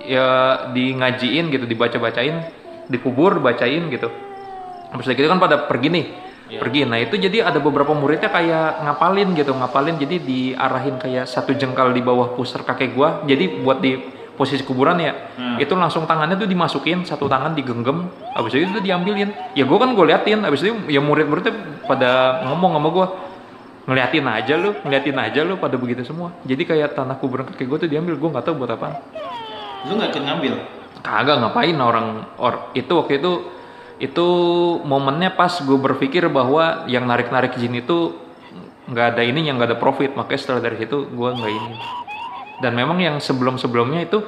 ya 0.00 0.28
di 0.72 0.96
ngajiin 0.96 1.52
gitu 1.52 1.64
dibaca 1.68 1.96
bacain 2.00 2.40
dikubur 2.88 3.36
bacain 3.44 3.92
gitu. 3.92 4.08
Habis 4.92 5.12
dari 5.12 5.20
itu 5.20 5.28
kan 5.28 5.36
pada 5.36 5.68
pergi 5.68 5.88
nih 5.92 6.06
Iya. 6.46 6.62
pergi. 6.62 6.86
Nah 6.86 7.02
itu 7.02 7.18
jadi 7.18 7.42
ada 7.42 7.58
beberapa 7.58 7.90
muridnya 7.90 8.30
kayak 8.30 8.86
ngapalin 8.86 9.34
gitu 9.34 9.50
ngapalin. 9.52 9.98
Jadi 9.98 10.16
diarahin 10.22 10.96
kayak 10.96 11.26
satu 11.26 11.52
jengkal 11.58 11.90
di 11.90 12.00
bawah 12.00 12.38
pusar 12.38 12.62
kakek 12.62 12.94
gue 12.94 13.08
jadi 13.26 13.44
buat 13.66 13.82
di 13.82 13.98
posisi 14.36 14.62
kuburan 14.62 15.00
ya. 15.00 15.12
Hmm. 15.36 15.56
itu 15.56 15.72
langsung 15.72 16.04
tangannya 16.04 16.36
tuh 16.36 16.48
dimasukin 16.48 17.02
satu 17.02 17.26
tangan 17.26 17.56
digenggam 17.56 18.12
habis 18.36 18.52
itu 18.54 18.68
tuh 18.70 18.84
diambilin. 18.84 19.32
Ya 19.56 19.64
gue 19.64 19.78
kan 19.80 19.96
gue 19.96 20.04
liatin 20.04 20.44
habis 20.44 20.62
itu 20.62 20.76
ya 20.92 21.00
murid-muridnya 21.00 21.82
pada 21.88 22.44
ngomong 22.46 22.76
sama 22.76 22.88
gue 22.92 23.06
ngeliatin 23.86 24.26
aja 24.26 24.54
lu 24.58 24.70
ngeliatin 24.82 25.16
aja 25.16 25.40
lu 25.42 25.56
pada 25.56 25.80
begitu 25.80 26.04
semua. 26.04 26.36
Jadi 26.44 26.62
kayak 26.68 26.94
tanah 26.94 27.16
kuburan 27.16 27.48
kakek 27.48 27.66
gue 27.66 27.78
tuh 27.86 27.88
diambil 27.88 28.14
gue 28.20 28.28
nggak 28.28 28.44
tahu 28.44 28.54
buat 28.60 28.70
apa. 28.76 29.00
Lu 29.88 29.96
nggak 29.96 30.12
ikut 30.12 30.24
ngambil? 30.24 30.54
kagak 31.06 31.38
ngapain 31.38 31.78
orang 31.78 32.26
or 32.42 32.74
itu 32.74 32.90
waktu 32.90 33.22
itu 33.22 33.32
itu 34.02 34.28
momennya 34.82 35.32
pas 35.38 35.62
gue 35.62 35.78
berpikir 35.78 36.26
bahwa 36.28 36.84
yang 36.90 37.06
narik 37.06 37.30
narik 37.32 37.54
jin 37.56 37.78
itu 37.78 38.12
nggak 38.90 39.16
ada 39.16 39.22
ini 39.22 39.46
yang 39.46 39.56
nggak 39.56 39.72
ada 39.72 39.78
profit. 39.78 40.12
Makanya 40.18 40.40
setelah 40.42 40.60
dari 40.66 40.82
situ 40.82 41.06
gue 41.06 41.30
nggak 41.30 41.52
ini 41.52 41.72
dan 42.60 42.72
memang 42.72 42.98
yang 43.00 43.16
sebelum 43.20 43.60
sebelumnya 43.60 44.06
itu 44.06 44.18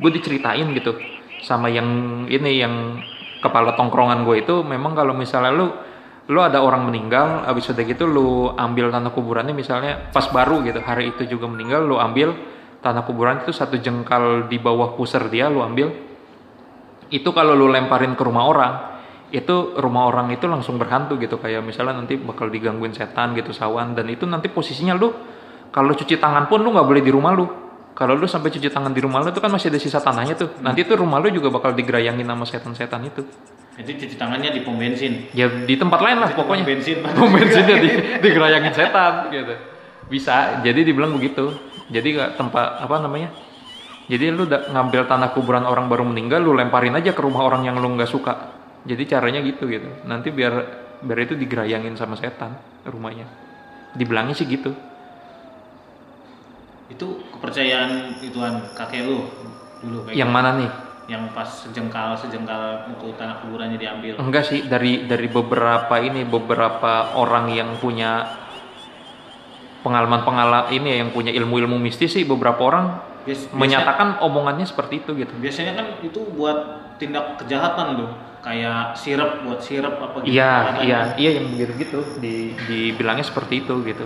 gue 0.00 0.10
diceritain 0.12 0.66
gitu 0.76 0.96
sama 1.40 1.72
yang 1.72 1.88
ini 2.28 2.60
yang 2.60 3.00
kepala 3.40 3.72
tongkrongan 3.76 4.24
gue 4.28 4.44
itu 4.44 4.60
memang 4.60 4.92
kalau 4.92 5.16
misalnya 5.16 5.52
lu 5.52 5.68
lu 6.30 6.40
ada 6.44 6.62
orang 6.62 6.86
meninggal 6.86 7.48
habis 7.48 7.66
udah 7.72 7.84
gitu 7.84 8.04
lu 8.06 8.52
ambil 8.54 8.92
tanah 8.92 9.10
kuburannya 9.10 9.56
misalnya 9.56 10.12
pas 10.12 10.28
baru 10.30 10.62
gitu 10.62 10.78
hari 10.84 11.10
itu 11.16 11.26
juga 11.26 11.48
meninggal 11.48 11.88
lu 11.88 11.96
ambil 11.96 12.36
tanah 12.80 13.04
kuburan 13.04 13.44
itu 13.44 13.52
satu 13.52 13.76
jengkal 13.76 14.48
di 14.48 14.56
bawah 14.56 14.96
pusar 14.96 15.28
dia 15.28 15.52
lu 15.52 15.60
ambil. 15.60 15.92
Itu 17.12 17.30
kalau 17.36 17.52
lu 17.52 17.68
lemparin 17.68 18.16
ke 18.16 18.22
rumah 18.24 18.44
orang 18.48 18.74
itu 19.30 19.78
rumah 19.78 20.10
orang 20.10 20.34
itu 20.34 20.50
langsung 20.50 20.74
berhantu 20.74 21.14
gitu 21.22 21.38
kayak 21.38 21.62
misalnya 21.62 22.02
nanti 22.02 22.18
bakal 22.18 22.50
digangguin 22.50 22.90
setan 22.90 23.30
gitu 23.38 23.54
sawan 23.54 23.94
dan 23.94 24.10
itu 24.10 24.26
nanti 24.26 24.50
posisinya 24.50 24.98
lu 24.98 25.14
kalau 25.70 25.94
cuci 25.94 26.18
tangan 26.18 26.50
pun 26.50 26.58
lu 26.60 26.74
nggak 26.74 26.86
boleh 26.86 27.02
di 27.02 27.10
rumah 27.14 27.30
lu. 27.30 27.46
Kalau 27.94 28.18
lu 28.18 28.26
sampai 28.26 28.50
cuci 28.50 28.70
tangan 28.70 28.90
di 28.90 29.00
rumah 29.02 29.22
lu 29.22 29.30
itu 29.30 29.38
kan 29.38 29.50
masih 29.50 29.70
ada 29.70 29.78
sisa 29.78 30.02
tanahnya 30.02 30.34
tuh. 30.34 30.50
Nanti 30.62 30.82
tuh 30.82 30.98
rumah 30.98 31.22
lu 31.22 31.30
juga 31.30 31.50
bakal 31.54 31.78
digerayangin 31.78 32.26
sama 32.26 32.44
setan-setan 32.46 33.06
itu. 33.06 33.22
Jadi 33.78 33.90
cuci 33.96 34.14
tangannya 34.18 34.50
di 34.50 34.60
pom 34.66 34.76
bensin. 34.76 35.30
ya 35.32 35.46
di 35.48 35.72
tempat 35.78 36.02
lain 36.02 36.18
lah 36.20 36.34
pokoknya 36.34 36.64
pom 36.68 36.74
bensin. 36.74 36.96
pom 37.06 37.30
bensinnya 37.30 37.76
di 37.78 37.88
digerayangin. 38.18 38.72
setan 38.74 39.30
gitu. 39.30 39.54
Bisa 40.10 40.58
jadi 40.66 40.80
dibilang 40.82 41.14
begitu. 41.14 41.54
Jadi 41.86 42.18
nggak 42.18 42.30
tempat 42.34 42.82
apa 42.82 42.96
namanya? 42.98 43.30
Jadi 44.10 44.26
lu 44.34 44.50
ngambil 44.50 45.06
tanah 45.06 45.30
kuburan 45.30 45.62
orang 45.62 45.86
baru 45.86 46.02
meninggal 46.02 46.42
lu 46.42 46.50
lemparin 46.50 46.98
aja 46.98 47.14
ke 47.14 47.22
rumah 47.22 47.46
orang 47.46 47.62
yang 47.62 47.78
lu 47.78 47.94
nggak 47.94 48.10
suka. 48.10 48.58
Jadi 48.82 49.06
caranya 49.06 49.38
gitu 49.38 49.70
gitu. 49.70 49.86
Nanti 50.02 50.34
biar 50.34 50.52
biar 50.98 51.18
itu 51.30 51.38
digerayangin 51.38 51.94
sama 51.94 52.18
setan 52.18 52.58
rumahnya. 52.82 53.28
Dibilangnya 53.94 54.34
sih 54.34 54.50
gitu 54.50 54.89
Itu 56.90 57.22
kepercayaan 57.32 58.18
ituan 58.20 58.66
kakek 58.74 59.06
lu 59.06 59.24
dulu 59.80 59.98
kayak 60.04 60.16
yang 60.18 60.30
mana 60.30 60.58
nih? 60.58 60.70
Yang 61.06 61.22
pas 61.34 61.48
sejengkal 61.48 62.14
sejengkal 62.14 62.90
itu 62.92 63.06
tanah 63.14 63.42
kuburannya 63.42 63.78
diambil. 63.78 64.14
enggak 64.18 64.44
sih 64.46 64.66
dari 64.66 65.06
dari 65.06 65.26
beberapa 65.26 65.94
ini 65.98 66.22
beberapa 66.22 67.14
orang 67.14 67.50
yang 67.50 67.78
punya 67.78 68.26
pengalaman 69.80 70.22
pengalaman 70.22 70.68
ini 70.70 70.86
ya, 70.92 70.96
yang 71.06 71.10
punya 71.10 71.32
ilmu-ilmu 71.32 71.80
mistis 71.80 72.12
sih 72.12 72.28
beberapa 72.28 72.60
orang 72.60 73.00
Bias- 73.24 73.48
biasanya- 73.48 73.56
menyatakan 73.56 74.08
omongannya 74.20 74.66
seperti 74.68 75.00
itu 75.00 75.10
gitu. 75.16 75.32
Biasanya 75.40 75.72
kan 75.72 75.86
itu 76.04 76.20
buat 76.36 76.58
tindak 77.00 77.40
kejahatan 77.40 77.96
tuh 77.96 78.10
kayak 78.40 78.92
sirup 78.94 79.40
buat 79.44 79.60
sirup 79.60 79.96
apa 79.96 80.20
gitu. 80.20 80.36
Iya, 80.36 80.52
iya, 80.84 80.98
iya 81.16 81.30
yang 81.40 81.48
begitu 81.52 81.72
gitu 81.76 81.98
di 82.20 82.52
dibilangnya 82.68 83.24
seperti 83.24 83.64
itu 83.64 83.72
gitu. 83.84 84.04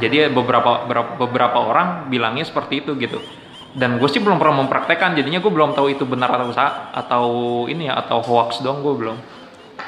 Jadi 0.00 0.32
beberapa 0.32 0.88
beberapa, 1.18 1.58
orang 1.58 2.08
bilangnya 2.08 2.46
seperti 2.46 2.80
itu 2.86 2.96
gitu. 2.96 3.20
Dan 3.72 3.96
gue 3.96 4.08
sih 4.08 4.20
belum 4.20 4.36
pernah 4.36 4.64
mempraktekkan, 4.64 5.16
jadinya 5.16 5.40
gue 5.40 5.52
belum 5.52 5.72
tahu 5.72 5.96
itu 5.96 6.04
benar 6.04 6.28
atau 6.32 6.52
sa 6.52 6.92
atau 6.92 7.24
ini 7.68 7.88
ya 7.88 7.96
atau 8.00 8.20
hoax 8.20 8.60
dong 8.60 8.84
gue 8.84 8.92
belum. 8.92 9.16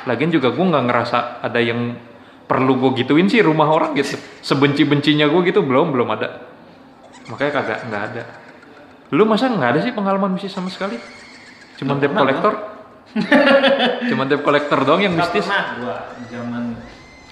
Lagian 0.08 0.32
juga 0.32 0.52
gue 0.52 0.64
nggak 0.64 0.84
ngerasa 0.88 1.44
ada 1.44 1.61
yang 1.61 1.96
perlu 2.44 2.76
gue 2.80 3.04
gituin 3.04 3.28
sih 3.28 3.44
rumah 3.44 3.68
orang 3.68 3.92
gitu. 3.96 4.16
Sebenci 4.40 4.88
bencinya 4.88 5.28
gue 5.28 5.40
gitu 5.49 5.61
belum 5.61 5.92
belum 5.92 6.08
ada. 6.16 6.49
Makanya 7.28 7.52
kagak 7.61 7.78
nggak 7.88 8.02
ada. 8.12 8.23
Lu 9.12 9.28
masa 9.28 9.52
nggak 9.52 9.70
ada 9.76 9.80
sih 9.84 9.92
pengalaman 9.92 10.32
mistis 10.32 10.52
sama 10.52 10.73
sekali? 10.73 10.96
Cuman 11.76 12.00
debt 12.00 12.12
collector? 12.12 12.52
Cuman 14.08 14.25
debt 14.32 14.42
collector 14.44 14.78
doang 14.84 15.04
yang 15.04 15.12
mistis? 15.12 15.44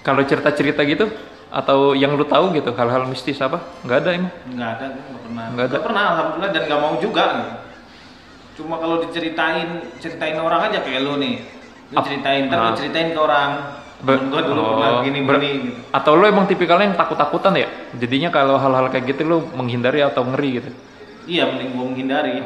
Kalau 0.05 0.21
cerita-cerita 0.21 0.85
gitu 0.85 1.09
atau 1.53 1.93
yang 1.93 2.17
lu 2.17 2.25
tahu 2.25 2.49
gitu 2.51 2.73
hal-hal 2.73 3.05
mistis 3.05 3.37
apa? 3.37 3.61
Nggak 3.81 3.97
ada 3.99 4.09
emang. 4.11 4.33
nggak 4.49 4.69
ada 4.71 4.85
nggak 4.89 5.21
pernah 5.21 5.43
Nggak 5.45 5.63
ada. 5.63 5.69
Nggak 5.69 5.83
pernah 5.83 6.03
alhamdulillah 6.09 6.51
dan 6.51 6.63
nggak 6.65 6.81
mau 6.81 6.93
juga 6.97 7.23
gitu. 7.31 7.51
cuma 8.53 8.77
kalau 8.77 9.01
diceritain 9.01 9.69
ceritain 9.97 10.37
orang 10.37 10.69
aja 10.69 10.77
kayak 10.79 11.01
lu 11.01 11.17
nih 11.17 11.41
lu 11.89 11.97
Ap- 11.97 12.05
ceritain 12.05 12.45
ntar 12.45 12.57
Ah. 12.59 12.65
lu 12.67 12.71
ceritain 12.75 13.09
ke 13.09 13.17
orang 13.17 13.49
Be- 13.99 14.13
Temen 14.13 14.29
gua 14.29 14.41
dulu 14.43 14.59
oh, 14.59 14.67
pernah 14.73 14.89
gini 15.01 15.19
ber- 15.23 15.39
gini 15.39 15.49
gitu 15.63 15.79
Atau 15.89 16.13
lu 16.13 16.25
emang 16.25 16.45
tipikalnya 16.45 16.85
yang 16.85 16.93
takut-takutan 16.93 17.55
ya? 17.55 17.65
Jadinya 17.95 18.29
kalau 18.29 18.59
hal-hal 18.59 18.89
kayak 18.89 19.07
gitu 19.07 19.21
lu 19.23 19.37
menghindari 19.53 20.01
atau 20.01 20.21
ngeri 20.23 20.49
gitu. 20.55 20.69
iya 21.25 21.47
mending 21.47 21.69
gua 21.71 21.85
menghindari 21.87 22.43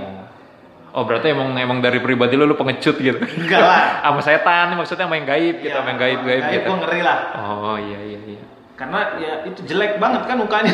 Oh 0.93 1.03
berarti 1.03 1.29
emang 1.29 1.51
emang 1.53 1.77
dari 1.77 1.99
pribadi 1.99 2.33
lu 2.33 2.45
lu 2.45 2.55
pengecut 2.55 2.95
gitu. 2.97 3.19
enggak 3.19 3.59
lah 3.59 3.81
sama 4.05 4.21
setan 4.21 4.73
maksudnya 4.73 5.05
main 5.05 5.23
gaib 5.23 5.59
gitu, 5.59 5.69
Iya, 5.69 5.81
main 5.81 5.97
gaib-gaib 5.97 6.41
gaib 6.41 6.53
gitu. 6.53 6.67
gua 6.67 6.77
ngeri 6.79 7.01
lah 7.03 7.17
Oh 7.35 7.75
iya 7.75 7.99
iya 8.05 8.19
iya. 8.23 8.41
Karena 8.77 9.17
ya 9.17 9.34
itu 9.41 9.65
jelek 9.65 9.98
banget 9.98 10.29
kan 10.29 10.38
mukanya 10.38 10.69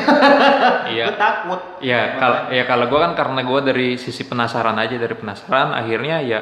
Iya. 0.92 1.08
gua 1.08 1.16
takut 1.16 1.62
Iya, 1.80 2.20
kalau 2.20 2.40
ya 2.52 2.64
kalau 2.68 2.86
gue 2.92 3.00
kan 3.00 3.14
karena 3.16 3.42
gue 3.42 3.60
dari 3.64 3.90
sisi 3.96 4.28
penasaran 4.28 4.76
aja 4.76 5.00
dari 5.00 5.16
penasaran 5.16 5.72
akhirnya 5.72 6.20
ya 6.20 6.40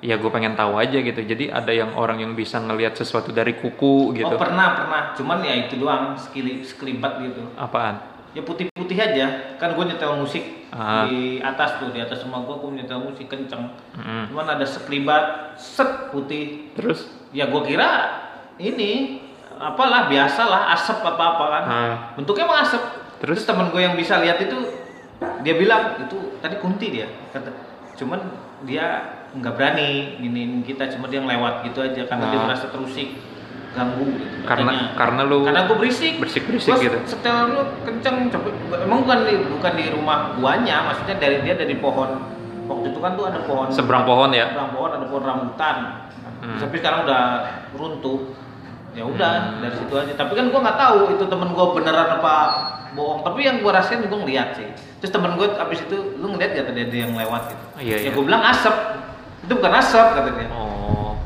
ya 0.00 0.16
gue 0.16 0.30
pengen 0.32 0.56
tahu 0.56 0.80
aja 0.80 0.96
gitu. 0.96 1.20
Jadi 1.20 1.52
ada 1.52 1.68
yang 1.70 1.92
orang 1.92 2.24
yang 2.24 2.32
bisa 2.32 2.56
ngelihat 2.56 2.96
sesuatu 2.96 3.30
dari 3.30 3.58
kuku 3.60 4.16
gitu. 4.16 4.32
Oh 4.32 4.40
pernah 4.40 4.72
pernah, 4.72 5.02
cuman 5.12 5.44
ya 5.44 5.68
itu 5.68 5.76
doang 5.76 6.16
sekili 6.16 6.64
sekelibat 6.64 7.20
gitu. 7.20 7.44
Apaan? 7.60 8.00
Ya 8.32 8.40
putih-putih 8.40 8.94
aja, 8.96 9.58
kan 9.58 9.74
gue 9.74 9.84
nyetel 9.84 10.14
musik 10.16 10.62
Ah. 10.70 11.02
di 11.04 11.42
atas 11.42 11.82
tuh 11.82 11.90
di 11.90 11.98
atas 11.98 12.22
rumah 12.22 12.46
gue, 12.46 12.54
gue 12.54 12.70
nyetel 12.80 13.02
musik 13.02 13.26
kenceng. 13.26 13.74
Mm. 13.98 14.30
Cuman 14.30 14.46
ada 14.46 14.62
sekelibat 14.64 15.58
set 15.58 16.14
putih. 16.14 16.70
Terus? 16.78 17.10
Ya 17.34 17.50
gue 17.50 17.62
kira 17.66 17.90
ini 18.56 19.18
apalah 19.60 20.08
biasalah 20.08 20.72
asap 20.72 21.04
apa 21.04 21.24
apa 21.30 21.44
kan. 21.46 21.62
Ah. 21.64 21.94
Bentuknya 22.16 22.44
emang 22.44 22.64
asap. 22.64 22.80
Terus? 23.20 23.36
Terus 23.36 23.42
temen 23.44 23.68
gue 23.68 23.78
yang 23.78 23.92
bisa 23.92 24.16
lihat 24.18 24.40
itu 24.40 24.56
dia 25.40 25.54
bilang 25.54 26.00
itu 26.00 26.16
tadi 26.40 26.56
kunti 26.56 26.88
dia 26.90 27.06
kata. 27.30 27.52
Cuman 27.94 28.20
dia 28.64 29.04
nggak 29.30 29.52
berani 29.52 29.88
giniin 30.18 30.64
kita, 30.64 30.88
cuma 30.90 31.06
dia 31.06 31.20
ngelewat 31.20 31.62
gitu 31.62 31.78
aja 31.78 32.02
karena 32.02 32.24
dia 32.26 32.40
Ah. 32.40 32.44
merasa 32.48 32.66
terusik 32.66 33.20
ganggu 33.70 34.02
gitu. 34.10 34.26
Karena 34.42 34.66
katanya. 34.66 34.86
karena 34.96 35.20
lu 35.22 35.38
karena 35.46 35.62
gue 35.62 35.76
berisik 35.78 36.14
berisik-berisik 36.18 36.72
Gua 36.72 36.82
gitu. 36.82 36.98
setel 37.06 37.38
lu 37.46 37.62
kenceng 37.84 38.16
coba 38.26 38.48
emang 38.82 38.98
bukan 39.06 39.18
di 39.22 39.34
bukan 39.46 39.72
di 39.78 39.84
rumah 39.94 40.18
guanya 40.34 40.90
maksudnya 40.90 41.14
dari 41.16 41.38
dia 41.40 41.54
dari 41.54 41.78
pohon 41.78 42.18
waktu 42.66 42.90
itu 42.90 42.98
kan 42.98 43.14
tuh 43.14 43.30
ada 43.30 43.38
pohon 43.46 43.70
Seberang 43.70 44.02
pohon 44.02 44.34
ya? 44.34 44.50
seberang 44.50 44.74
pohon 44.74 44.90
ada 44.90 45.06
pohon 45.06 45.22
rambutan 45.22 45.76
Hmm. 46.40 46.56
tapi 46.56 46.80
sekarang 46.80 47.04
udah 47.04 47.22
runtuh 47.76 48.32
ya 49.00 49.04
udah 49.06 49.32
Hmm. 49.40 49.60
dari 49.62 49.74
situ 49.74 49.94
aja 49.94 50.12
tapi 50.12 50.36
kan 50.36 50.46
gua 50.46 50.60
nggak 50.60 50.76
tahu 50.78 50.98
itu 51.10 51.24
temen 51.24 51.48
gua 51.50 51.72
beneran 51.72 52.08
apa 52.12 52.34
bohong 52.92 53.20
tapi 53.22 53.40
yang 53.42 53.56
gua 53.58 53.72
rasain 53.74 54.04
gua 54.04 54.20
ngeliat 54.20 54.52
sih 54.52 54.68
terus 55.00 55.08
temen 55.08 55.32
gua 55.34 55.56
abis 55.58 55.80
itu 55.80 55.96
lu 56.14 56.28
ngeliat 56.28 56.52
gak 56.52 56.66
tadi 56.68 56.80
ada 56.82 56.96
yang 56.98 57.12
lewat 57.14 57.42
gitu 57.48 57.64
Iya, 57.80 57.96
ya 57.96 58.00
iya. 58.02 58.10
gua 58.12 58.24
bilang 58.26 58.42
asap 58.44 58.74
itu 59.40 59.52
bukan 59.52 59.72
asap 59.74 60.06
kata 60.12 60.30
dia 60.34 60.48
Oh. 60.52 61.16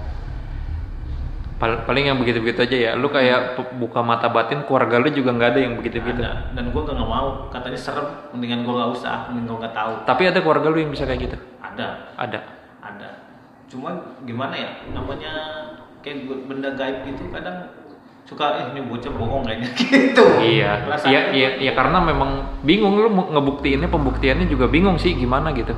Pal- 1.54 1.82
paling 1.82 2.04
yang 2.04 2.18
begitu-begitu 2.18 2.60
aja 2.60 2.76
ya. 2.76 2.92
Lu 2.92 3.06
kayak 3.08 3.40
buka 3.74 4.02
mata 4.02 4.26
batin 4.26 4.62
keluarga 4.62 4.98
lu 4.98 5.06
juga 5.08 5.30
nggak 5.30 5.50
ada 5.50 5.60
yang 5.60 5.74
begitu-begitu. 5.74 6.18
Ada. 6.20 6.50
dan 6.52 6.64
gua 6.68 6.82
gak 6.84 6.98
mau 7.00 7.28
katanya 7.48 7.78
serem 7.80 8.06
mendingan 8.30 8.62
gua 8.62 8.74
nggak 8.76 8.90
usah 8.92 9.14
mending 9.28 9.46
gua 9.46 9.58
nggak 9.62 9.72
tahu 9.72 9.92
Tapi 10.04 10.22
ada 10.26 10.38
keluarga 10.40 10.66
lu 10.68 10.78
yang 10.78 10.90
bisa 10.90 11.02
kayak 11.02 11.20
gitu. 11.24 11.36
ada 11.58 12.10
Ada. 12.14 12.38
ada 12.80 13.08
cuman 13.64 13.94
gimana 14.22 14.54
ya 14.54 14.70
namanya 14.88 15.32
kayak 16.04 16.28
benda 16.44 16.76
gaib 16.76 17.08
gitu 17.08 17.32
kadang 17.32 17.72
suka 18.24 18.56
eh 18.60 18.64
ini 18.72 18.80
bocah 18.88 19.12
bohong 19.12 19.44
kayaknya. 19.44 19.68
Gitu. 19.80 20.24
Iya, 20.40 20.88
Rasanya 20.88 21.12
iya, 21.12 21.22
iya, 21.32 21.48
iya 21.60 21.72
karena 21.76 22.00
memang 22.00 22.60
bingung 22.64 22.96
lu 22.96 23.08
ngebuktiinnya 23.12 23.88
pembuktiannya 23.92 24.48
juga 24.48 24.68
bingung 24.68 24.96
sih 24.96 25.12
gimana 25.16 25.52
gitu. 25.52 25.76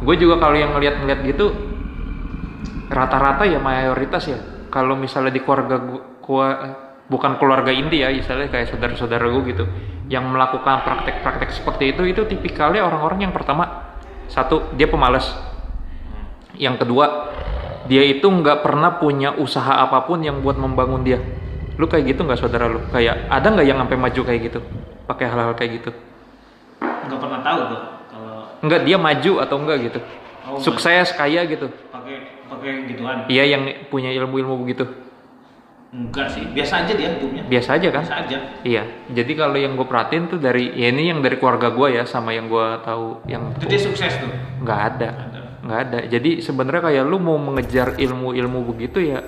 Gue 0.00 0.16
juga 0.16 0.40
kalau 0.40 0.56
yang 0.56 0.72
ngeliat-ngeliat 0.72 1.20
gitu 1.28 1.52
rata-rata 2.88 3.44
ya 3.44 3.60
mayoritas 3.60 4.24
ya. 4.28 4.38
Kalau 4.72 4.96
misalnya 4.96 5.34
di 5.34 5.42
keluarga 5.44 5.76
gua, 5.82 6.00
gua- 6.24 6.60
bukan 7.10 7.36
keluarga 7.42 7.74
inti 7.74 8.06
ya, 8.06 8.08
misalnya 8.14 8.46
kayak 8.48 8.70
saudara-saudara 8.70 9.26
gue 9.28 9.42
gitu, 9.50 9.64
yang 10.06 10.30
melakukan 10.30 10.86
praktek-praktek 10.86 11.50
seperti 11.50 11.90
itu 11.92 12.06
itu 12.06 12.22
tipikalnya 12.24 12.86
orang-orang 12.86 13.26
yang 13.28 13.34
pertama 13.34 13.90
satu 14.30 14.70
dia 14.78 14.86
pemalas, 14.86 15.26
yang 16.54 16.78
kedua 16.78 17.29
dia 17.90 18.06
itu 18.06 18.22
nggak 18.22 18.62
pernah 18.62 18.94
punya 18.96 19.34
usaha 19.34 19.82
apa 19.82 20.06
pun 20.06 20.22
yang 20.22 20.38
buat 20.40 20.54
membangun 20.54 21.02
dia. 21.02 21.18
Lu 21.74 21.84
kayak 21.84 22.14
gitu 22.14 22.22
nggak 22.22 22.38
saudara 22.38 22.70
lu? 22.70 22.78
Kayak 22.88 23.26
ada 23.26 23.46
nggak 23.50 23.66
yang 23.66 23.78
sampai 23.82 23.98
maju 23.98 24.20
kayak 24.22 24.40
gitu? 24.46 24.60
Pakai 25.04 25.26
hal-hal 25.26 25.52
kayak 25.52 25.82
gitu? 25.82 25.90
nggak 26.80 27.18
pernah 27.18 27.40
tahu 27.42 27.58
gua 27.66 27.80
kalau 28.06 28.36
Enggak 28.62 28.80
dia 28.84 28.96
maju 28.96 29.32
atau 29.42 29.56
enggak 29.58 29.78
gitu? 29.82 29.98
Oh, 30.46 30.56
Sukses 30.56 31.10
kaya 31.12 31.42
gitu? 31.44 31.66
pakai 31.90 32.16
pakai 32.46 32.70
gituan 32.86 33.26
Iya 33.26 33.44
yang 33.50 33.62
punya 33.90 34.14
ilmu-ilmu 34.14 34.62
begitu. 34.62 34.86
enggak 35.90 36.30
sih 36.30 36.46
biasa 36.46 36.86
aja 36.86 36.92
dia 36.94 37.08
hidupnya 37.10 37.42
Biasa 37.44 37.70
aja 37.74 37.88
kan? 37.90 38.04
biasa 38.06 38.16
aja 38.22 38.38
Iya. 38.62 38.82
Jadi 39.10 39.32
kalau 39.34 39.58
yang 39.58 39.74
gue 39.74 39.82
perhatiin 39.82 40.30
tuh 40.30 40.38
dari 40.38 40.70
ya 40.70 40.86
ini 40.88 41.10
yang 41.10 41.18
dari 41.18 41.34
keluarga 41.34 41.74
gue 41.74 41.98
ya 41.98 42.06
sama 42.06 42.30
yang 42.30 42.46
gue 42.46 42.66
tahu 42.86 43.26
yang 43.26 43.50
itu 43.58 43.66
dia 43.66 43.80
sukses 43.82 44.14
tuh 44.14 44.30
nggak 44.62 44.80
ada 44.94 45.08
ada 45.10 45.29
nggak 45.70 45.80
ada. 45.86 45.98
Jadi 46.10 46.42
sebenarnya 46.42 46.82
kayak 46.90 47.04
lu 47.06 47.22
mau 47.22 47.38
mengejar 47.38 47.94
ilmu-ilmu 47.94 48.66
begitu 48.74 48.98
ya 48.98 49.22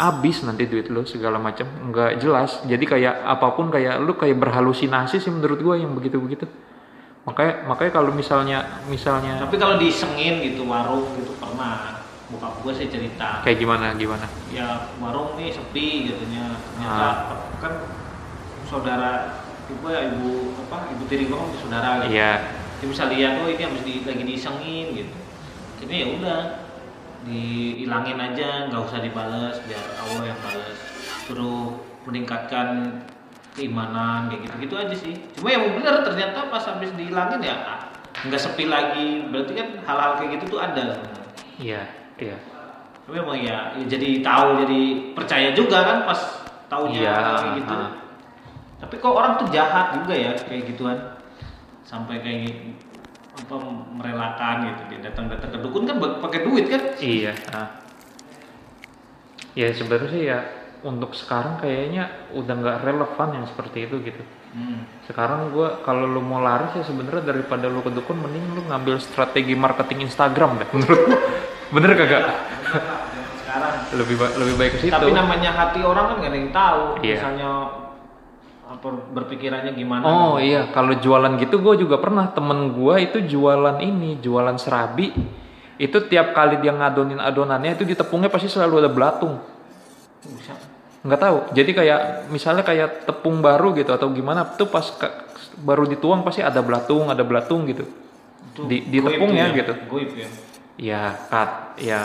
abis 0.00 0.42
nanti 0.42 0.66
duit 0.66 0.90
lu 0.90 1.06
segala 1.06 1.38
macam. 1.38 1.64
Nggak 1.64 2.18
jelas. 2.18 2.58
Jadi 2.66 2.84
kayak 2.84 3.14
apa 3.22 3.54
pun 3.54 3.70
kayak 3.70 4.02
lu 4.02 4.18
kayak 4.18 4.34
berhalusinasi 4.34 5.22
sih 5.22 5.30
menurut 5.30 5.62
gua 5.62 5.78
yang 5.78 5.94
begitu-begitu. 5.94 6.50
Makanya 7.22 7.68
makanya 7.68 7.92
kalau 7.94 8.10
misalnya 8.10 8.58
misalnya 8.88 9.38
tapi 9.38 9.60
kalau 9.60 9.78
disengin 9.78 10.42
gitu 10.42 10.66
warung 10.66 11.06
gitu 11.14 11.30
pernah. 11.38 12.02
Bokap 12.30 12.62
gue 12.62 12.70
sih 12.70 12.86
cerita. 12.86 13.42
Kayak 13.42 13.58
gimana 13.58 13.90
gimana? 13.98 14.22
ya 14.54 14.86
warung 15.02 15.34
nih 15.34 15.50
sepi 15.50 16.14
katanya 16.14 16.54
ternyata 16.62 16.94
Ah. 16.94 17.14
kan 17.58 17.72
saudara 18.70 19.10
ibu 19.66 19.86
ya 19.90 20.00
ibu 20.14 20.54
apa 20.66 20.94
ibu 20.94 21.02
tiri 21.10 21.26
gue 21.26 21.34
kan 21.34 21.50
saudara 21.58 21.88
gitu. 22.06 22.14
Iya. 22.14 22.32
dia 22.80 22.86
bisa 22.88 23.04
lihat 23.12 23.42
oh 23.42 23.50
ini 23.50 23.60
habis 23.60 23.82
di, 23.84 23.94
lagi 24.06 24.24
disengin 24.24 24.86
gitu 24.94 25.12
jadi 25.80 25.94
ya 26.04 26.06
udah 26.20 26.40
dihilangin 27.24 28.16
aja 28.16 28.68
nggak 28.72 28.82
usah 28.84 29.00
dibales 29.04 29.56
biar 29.68 29.84
Allah 30.00 30.24
yang 30.32 30.38
bales 30.40 30.78
suruh 31.28 31.76
meningkatkan 32.08 33.00
keimanan 33.52 34.30
kayak 34.32 34.40
gitu 34.48 34.54
gitu 34.64 34.74
aja 34.80 34.94
sih 34.96 35.14
cuma 35.36 35.52
yang 35.52 35.76
bener 35.76 36.00
ternyata 36.00 36.48
pas 36.48 36.64
habis 36.64 36.88
dihilangin 36.96 37.40
ya 37.44 37.56
ah, 37.66 37.80
nggak 38.24 38.40
sepi 38.40 38.64
lagi 38.68 39.26
berarti 39.28 39.52
kan 39.56 39.68
hal-hal 39.84 40.10
kayak 40.20 40.30
gitu 40.38 40.56
tuh 40.56 40.60
ada. 40.60 41.00
Iya, 41.60 41.84
iya. 42.16 42.36
tapi 43.04 43.16
emang 43.20 43.36
ya, 43.44 43.76
ya 43.76 43.84
jadi 43.84 44.24
tahu 44.24 44.64
jadi 44.64 44.80
percaya 45.12 45.48
juga 45.52 45.84
kan 45.84 45.98
pas 46.08 46.20
taunya 46.72 47.04
Iya, 47.04 47.14
kayak 47.20 47.52
gitu 47.60 47.74
ah. 47.76 47.90
tapi 48.80 48.94
kok 48.96 49.12
orang 49.12 49.32
tuh 49.36 49.48
jahat 49.52 49.92
juga 50.00 50.14
ya 50.16 50.32
kayak 50.40 50.72
gituan 50.72 50.96
sampai 51.84 52.16
kayak 52.24 52.48
gitu, 52.48 52.64
apa 53.50 53.66
merelakan 53.92 54.56
gitu 54.64 54.82
dia 54.88 55.00
datang-datang 55.04 55.50
ke 55.50 55.58
dukun 55.58 55.82
kan 55.82 55.98
pakai 55.98 56.40
duit 56.42 56.66
kan 56.66 56.82
Iya. 56.96 57.34
ah. 57.50 57.68
Ya 59.52 59.74
sebenarnya 59.74 60.08
sih 60.08 60.22
ya 60.24 60.38
untuk 60.80 61.12
sekarang 61.12 61.58
kayaknya 61.58 62.06
udah 62.32 62.54
nggak 62.56 62.76
relevan 62.80 63.28
yang 63.32 63.44
seperti 63.44 63.84
itu 63.84 63.98
gitu. 64.00 64.22
hmm. 64.54 65.04
Sekarang 65.04 65.50
gua 65.50 65.82
kalau 65.82 66.06
lu 66.06 66.20
mau 66.20 66.38
laris 66.38 66.70
ya 66.72 66.84
sebenarnya 66.84 67.26
daripada 67.26 67.66
lu 67.66 67.82
ke 67.82 67.90
dukun 67.90 68.16
mending 68.16 68.54
lu 68.54 68.62
ngambil 68.64 68.96
strategi 68.96 69.52
marketing 69.52 70.06
Instagram 70.06 70.56
deh 70.56 70.68
menurut 70.70 71.00
gua. 71.04 71.20
Bener 71.70 71.90
kagak? 71.92 72.22
sekarang 73.40 73.74
Lebih 73.92 74.14
ba- 74.16 74.34
lebih 74.36 74.54
baik 74.56 74.70
ke 74.72 74.78
situ. 74.80 74.94
tapi 74.94 75.10
namanya 75.10 75.50
hati 75.50 75.82
orang 75.82 76.06
kan 76.06 76.16
gak 76.16 76.30
ada 76.30 76.38
yang 76.38 76.52
tahu 76.54 76.82
Iya. 77.00 77.14
misalnya 77.18 77.50
berpikirannya 78.78 79.74
gimana 79.74 80.02
Oh 80.06 80.34
iya, 80.38 80.70
kalau 80.70 80.94
jualan 80.94 81.34
gitu 81.42 81.58
gue 81.58 81.82
juga 81.82 81.98
pernah 81.98 82.30
temen 82.30 82.70
gue 82.70 82.94
itu 83.02 83.18
jualan 83.26 83.82
ini, 83.82 84.22
jualan 84.22 84.54
serabi. 84.54 85.10
Itu 85.80 86.06
tiap 86.06 86.36
kali 86.36 86.60
dia 86.60 86.70
ngadonin 86.76 87.18
adonannya 87.18 87.74
itu 87.74 87.88
di 87.88 87.96
tepungnya 87.96 88.30
pasti 88.30 88.46
selalu 88.46 88.84
ada 88.86 88.90
belatung. 88.92 89.40
Bisa. 90.22 90.54
Nggak 91.00 91.20
tahu. 91.20 91.36
Jadi 91.56 91.70
kayak 91.72 92.00
misalnya 92.28 92.60
kayak 92.62 93.08
tepung 93.08 93.40
baru 93.40 93.72
gitu 93.72 93.90
atau 93.90 94.12
gimana 94.12 94.44
tuh 94.44 94.68
pas 94.68 94.84
ke- 94.84 95.16
baru 95.64 95.88
dituang 95.88 96.20
pasti 96.22 96.44
ada 96.44 96.60
belatung, 96.60 97.08
ada 97.08 97.24
belatung 97.24 97.64
gitu. 97.64 97.88
Itu 98.52 98.68
Di- 98.68 98.84
di 98.86 98.98
tepungnya 99.00 99.48
ya, 99.50 99.56
gitu. 99.64 99.72
goib 99.88 100.12
ya 100.14 100.28
Ya 100.80 101.02
kat, 101.28 101.76
ya 101.76 102.00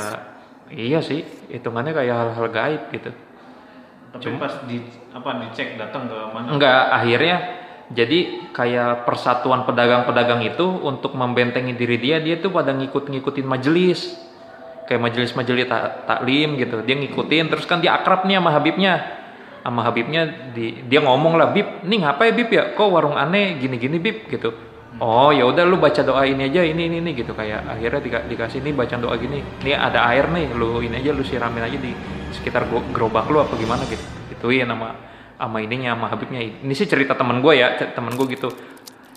iya 0.72 1.00
sih. 1.00 1.24
Hitungannya 1.52 1.96
kayak 1.96 2.16
hal-hal 2.16 2.48
gaib 2.52 2.84
gitu. 2.92 3.12
Tapi 4.16 4.40
pas 4.40 4.54
di 4.64 4.78
apa 5.12 5.30
dicek 5.44 5.76
datang 5.76 6.08
ke 6.08 6.18
mana 6.32 6.48
Enggak, 6.56 6.84
akhirnya 6.92 7.38
jadi 7.86 8.50
kayak 8.50 9.06
persatuan 9.06 9.62
pedagang-pedagang 9.68 10.42
itu 10.42 10.66
untuk 10.66 11.14
membentengi 11.14 11.78
diri 11.78 12.02
dia, 12.02 12.18
dia 12.18 12.42
tuh 12.42 12.50
pada 12.50 12.74
ngikut-ngikutin 12.74 13.46
majelis. 13.46 14.18
Kayak 14.86 15.02
majelis-majelis 15.10 15.66
ta- 15.66 16.06
taklim 16.06 16.58
gitu. 16.62 16.82
Dia 16.86 16.96
ngikutin 16.98 17.46
terus 17.50 17.66
kan 17.66 17.82
dia 17.82 17.98
akrab 17.98 18.26
nih 18.26 18.38
sama 18.38 18.50
Habibnya. 18.54 18.94
Sama 19.66 19.82
Habibnya 19.82 20.54
di, 20.54 20.86
dia 20.86 21.02
ngomong 21.02 21.42
lah, 21.42 21.50
"Bib, 21.50 21.82
nih 21.82 22.06
ngapain 22.06 22.34
Bib 22.38 22.50
ya? 22.54 22.74
Kok 22.78 22.90
warung 22.94 23.18
aneh 23.18 23.58
gini-gini 23.58 23.98
Bib?" 23.98 24.30
gitu. 24.30 24.54
Oh, 25.02 25.34
ya 25.34 25.44
udah 25.44 25.66
lu 25.66 25.76
baca 25.82 26.06
doa 26.06 26.24
ini 26.24 26.48
aja 26.48 26.64
ini 26.64 26.88
ini, 26.88 27.02
ini 27.04 27.12
gitu 27.18 27.36
kayak 27.36 27.68
akhirnya 27.68 28.00
dika- 28.00 28.26
dikasih 28.30 28.62
nih 28.62 28.74
baca 28.78 28.96
doa 28.96 29.18
gini. 29.18 29.42
Nih 29.66 29.74
ada 29.74 30.06
air 30.08 30.30
nih, 30.30 30.54
lu 30.54 30.80
ini 30.86 31.02
aja 31.02 31.12
lu 31.12 31.26
siramin 31.26 31.66
aja 31.66 31.78
di 31.82 31.92
sekitar 32.34 32.66
gerobak 32.94 33.30
lu 33.30 33.42
apa 33.44 33.54
gimana 33.60 33.84
gitu. 33.86 34.02
Gituin 34.34 34.66
sama 34.66 34.96
sama 35.36 35.58
ininya 35.60 35.94
sama 35.94 36.08
Habibnya. 36.08 36.40
Ini 36.42 36.74
sih 36.74 36.88
cerita 36.88 37.14
temen 37.14 37.44
gue 37.44 37.54
ya, 37.60 37.76
temen 37.92 38.16
gue 38.16 38.26
gitu. 38.34 38.50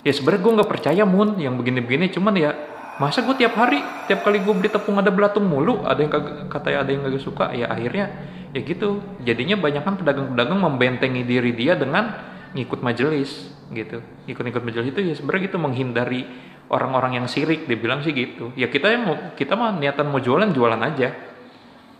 Ya 0.03 0.13
sebenarnya 0.15 0.43
gue 0.43 0.53
nggak 0.63 0.71
percaya 0.71 1.03
Mun 1.07 1.39
yang 1.39 1.59
begini-begini, 1.59 2.11
cuman 2.15 2.35
ya 2.39 2.51
masa 2.99 3.23
gue 3.23 3.35
tiap 3.39 3.55
hari 3.55 3.79
tiap 4.11 4.27
kali 4.27 4.43
gue 4.43 4.55
beli 4.55 4.71
tepung 4.71 4.99
ada 4.99 5.11
belatung 5.11 5.47
mulu, 5.47 5.87
ada 5.87 5.99
yang 6.03 6.11
kagak, 6.11 6.51
katanya 6.51 6.79
ada 6.83 6.91
yang 6.91 7.01
gak 7.07 7.23
suka, 7.23 7.55
ya 7.55 7.71
akhirnya 7.71 8.11
ya 8.55 8.61
gitu. 8.63 9.03
Jadinya 9.23 9.59
banyak 9.59 9.83
kan 9.83 9.95
pedagang-pedagang 9.99 10.59
membentengi 10.59 11.23
diri 11.23 11.55
dia 11.55 11.79
dengan 11.79 12.15
ngikut 12.55 12.81
majelis 12.83 13.55
gitu. 13.71 14.03
Ikut-ikut 14.27 14.63
majelis 14.65 14.91
itu 14.91 15.01
ya 15.03 15.15
sebenarnya 15.15 15.43
gitu 15.51 15.59
menghindari 15.61 16.27
orang-orang 16.73 17.23
yang 17.23 17.27
sirik. 17.29 17.69
Dia 17.69 17.79
bilang 17.79 18.03
sih 18.03 18.15
gitu. 18.15 18.51
Ya 18.59 18.67
kita 18.67 18.91
yang 18.91 19.03
mau 19.07 19.17
kita 19.37 19.55
mah 19.55 19.77
niatan 19.77 20.09
mau 20.09 20.19
jualan 20.19 20.51
jualan 20.51 20.81
aja 20.83 21.28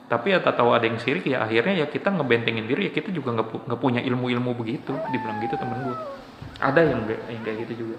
tapi 0.09 0.33
ya 0.33 0.41
tak 0.41 0.57
tahu 0.57 0.73
ada 0.73 0.89
yang 0.89 0.97
sirik 0.97 1.29
ya 1.29 1.45
akhirnya 1.45 1.85
ya 1.85 1.87
kita 1.87 2.09
ngebentengin 2.09 2.65
diri 2.65 2.89
ya 2.89 2.93
kita 2.97 3.13
juga 3.13 3.37
nggak 3.37 3.49
pu- 3.53 3.65
nggak 3.69 3.81
punya 3.81 4.01
ilmu-ilmu 4.01 4.57
begitu. 4.57 4.97
Dibilang 5.13 5.37
gitu 5.45 5.55
temen 5.61 5.85
gue 5.85 5.97
ada 6.59 6.81
yang 6.81 7.05
yang 7.29 7.43
kayak 7.45 7.69
gitu 7.69 7.85
juga. 7.85 7.97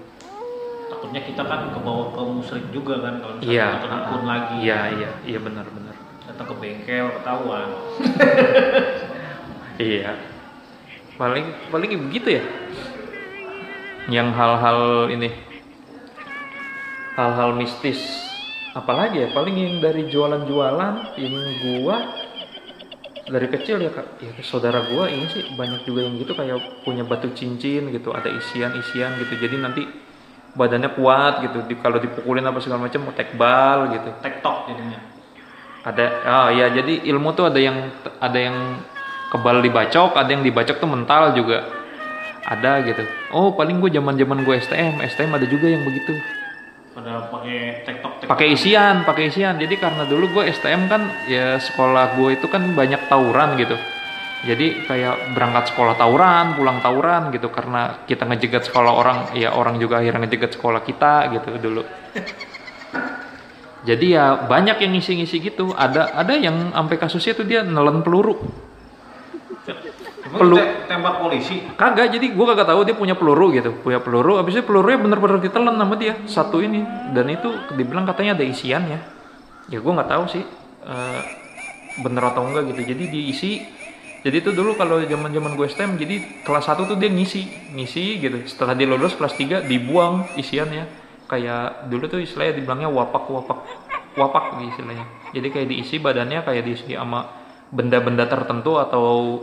Takutnya 0.89 1.21
kita 1.21 1.41
kan 1.45 1.69
ke 1.69 1.79
bawah 1.85 2.09
ke 2.17 2.21
musrik 2.25 2.65
juga 2.73 2.97
kan 2.99 3.21
kalau 3.21 3.33
misalnya 3.37 3.77
kita 3.77 3.87
ke 3.87 3.87
dukun 3.93 4.23
lagi. 4.25 4.55
Iya 4.65 4.79
iya 4.97 5.09
iya 5.23 5.39
benar 5.39 5.65
benar. 5.69 5.95
Datang 6.25 6.45
ke 6.49 6.55
bengkel 6.57 7.07
ketahuan. 7.21 7.67
Iya. 9.79 10.11
Paling 11.15 11.71
paling 11.71 12.11
begitu 12.11 12.35
ya. 12.35 12.43
Yang 14.11 14.27
hal-hal 14.35 15.07
ini. 15.07 15.31
Hal-hal 17.15 17.55
mistis 17.55 18.28
apalagi 18.77 19.25
ya 19.25 19.27
paling 19.33 19.55
yang 19.57 19.75
dari 19.81 20.05
jualan-jualan 20.09 21.17
yang 21.17 21.35
gua 21.65 21.97
dari 23.29 23.47
kecil 23.49 23.81
ya 23.81 23.93
kak. 23.93 24.21
Ya 24.21 24.31
saudara 24.41 24.85
gua 24.89 25.09
ini 25.09 25.25
sih 25.29 25.45
banyak 25.53 25.85
juga 25.85 26.05
yang 26.05 26.17
gitu 26.17 26.33
kayak 26.33 26.83
punya 26.85 27.05
batu 27.05 27.29
cincin 27.33 27.89
gitu 27.93 28.13
ada 28.13 28.29
isian-isian 28.29 29.17
gitu. 29.21 29.33
Jadi 29.37 29.55
nanti 29.57 29.83
badannya 30.57 30.97
kuat 30.97 31.45
gitu 31.45 31.61
di, 31.69 31.77
kalau 31.77 32.01
dipukulin 32.01 32.45
apa 32.45 32.59
segala 32.61 32.89
macam 32.89 33.09
tekbal 33.13 33.93
gitu. 33.93 34.09
Tektok 34.21 34.57
jadinya. 34.73 34.99
Ada 35.79 36.05
oh 36.27 36.47
ya 36.53 36.67
jadi 36.73 37.07
ilmu 37.09 37.33
tuh 37.33 37.47
ada 37.49 37.59
yang 37.61 37.77
ada 38.19 38.37
yang 38.37 38.57
kebal 39.29 39.61
dibacok 39.61 40.17
ada 40.17 40.29
yang 40.29 40.41
dibacok 40.41 40.77
tuh 40.77 40.89
mental 40.89 41.33
juga. 41.33 41.65
Ada 42.49 42.81
gitu. 42.81 43.05
Oh 43.29 43.53
paling 43.53 43.77
gue 43.77 43.93
zaman 43.93 44.17
zaman 44.17 44.41
gue 44.41 44.55
STM 44.57 45.05
STM 45.05 45.31
ada 45.37 45.45
juga 45.45 45.69
yang 45.69 45.85
begitu 45.85 46.17
pada 46.99 47.31
pakai 47.31 47.87
tektok 47.87 48.27
pakai 48.27 48.47
isian 48.59 49.07
pakai 49.07 49.31
isian. 49.31 49.55
Jadi 49.55 49.79
karena 49.79 50.03
dulu 50.03 50.35
gue 50.35 50.51
STM 50.51 50.91
kan 50.91 51.01
ya 51.31 51.55
sekolah 51.55 52.19
gue 52.19 52.35
itu 52.35 52.47
kan 52.51 52.75
banyak 52.75 53.07
tawuran 53.07 53.55
gitu. 53.55 53.79
Jadi 54.43 54.83
kayak 54.83 55.35
berangkat 55.35 55.71
sekolah 55.71 55.95
tawuran 55.95 56.59
pulang 56.59 56.83
tawuran 56.83 57.31
gitu. 57.31 57.47
Karena 57.47 58.03
kita 58.03 58.27
ngejegat 58.27 58.67
sekolah 58.67 58.91
orang 58.91 59.17
ya 59.39 59.55
orang 59.55 59.79
juga 59.79 60.03
akhirnya 60.03 60.27
ngejegat 60.27 60.59
sekolah 60.59 60.83
kita 60.83 61.31
gitu 61.39 61.47
dulu. 61.55 61.81
Jadi 63.87 64.05
ya 64.11 64.43
banyak 64.43 64.83
yang 64.83 64.91
ngisi-ngisi 64.91 65.39
gitu. 65.39 65.71
Ada 65.71 66.11
ada 66.19 66.35
yang 66.35 66.75
sampai 66.75 66.99
kasusnya 66.99 67.31
tuh 67.31 67.47
dia 67.47 67.63
nelen 67.63 68.03
peluru 68.03 68.67
Te- 70.61 70.85
tembak 70.85 71.15
polisi? 71.23 71.55
Kagak 71.73 72.13
jadi 72.13 72.27
gue 72.29 72.45
kagak 72.45 72.67
tahu 72.69 72.81
dia 72.85 72.95
punya 72.95 73.15
peluru 73.17 73.49
gitu 73.53 73.73
punya 73.81 73.97
peluru 74.03 74.37
abis 74.37 74.59
itu 74.59 74.63
pelurunya 74.67 74.99
bener-bener 75.01 75.41
ditelan 75.41 75.73
sama 75.73 75.95
dia 75.97 76.13
satu 76.29 76.61
ini 76.61 76.85
dan 77.15 77.25
itu 77.29 77.49
dibilang 77.73 78.05
katanya 78.05 78.37
ada 78.37 78.45
isiannya 78.45 78.99
ya. 79.73 79.77
Gue 79.81 79.91
nggak 79.95 80.09
tahu 80.09 80.23
sih 80.29 80.43
eh, 80.85 81.21
bener 81.99 82.23
atau 82.23 82.45
enggak 82.45 82.71
gitu 82.73 82.93
jadi 82.95 83.03
diisi 83.09 83.79
jadi 84.19 84.43
itu 84.43 84.51
dulu 84.51 84.75
kalau 84.75 84.99
zaman 84.99 85.31
zaman 85.31 85.55
gue 85.55 85.67
STM 85.71 85.95
jadi 85.95 86.43
kelas 86.43 86.67
1 86.67 86.91
tuh 86.91 86.97
dia 86.99 87.07
ngisi 87.07 87.71
ngisi 87.71 88.19
gitu 88.19 88.43
setelah 88.51 88.75
dia 88.75 88.83
lulus 88.83 89.15
kelas 89.15 89.31
3 89.39 89.63
dibuang 89.63 90.27
isiannya. 90.35 90.83
Kayak 91.29 91.87
dulu 91.87 92.09
tuh 92.11 92.19
istilahnya 92.19 92.59
dibilangnya 92.59 92.89
wapak 92.91 93.31
wapak 93.31 93.59
wapak 94.19 94.59
gitu 94.59 94.75
istilahnya. 94.75 95.07
Jadi 95.31 95.47
kayak 95.55 95.67
diisi 95.71 95.95
badannya 96.03 96.43
kayak 96.43 96.63
diisi 96.67 96.99
sama 96.99 97.31
benda-benda 97.71 98.27
tertentu 98.27 98.75
atau 98.81 99.39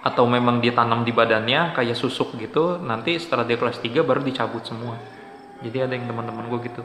atau 0.00 0.24
memang 0.24 0.64
ditanam 0.64 1.04
di 1.04 1.12
badannya 1.12 1.76
kayak 1.76 1.92
susuk 1.92 2.32
gitu 2.40 2.80
nanti 2.80 3.20
setelah 3.20 3.44
dia 3.44 3.60
kelas 3.60 3.84
3 3.84 4.00
baru 4.00 4.24
dicabut 4.24 4.64
semua. 4.64 4.96
Jadi 5.60 5.76
ada 5.76 5.92
yang 5.92 6.08
teman-teman 6.08 6.48
gue 6.48 6.60
gitu. 6.72 6.82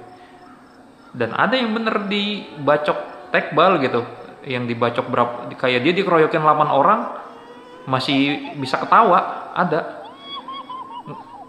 Dan 1.16 1.32
ada 1.32 1.56
yang 1.56 1.72
bener 1.72 2.12
dibacok 2.12 3.32
tekbal 3.32 3.80
gitu. 3.80 4.04
Yang 4.44 4.76
dibacok 4.76 5.06
berapa 5.08 5.36
kayak 5.56 5.80
dia 5.88 5.94
dikeroyokin 5.96 6.44
8 6.44 6.68
orang 6.76 7.00
masih 7.88 8.52
bisa 8.60 8.84
ketawa 8.84 9.52
ada. 9.56 10.04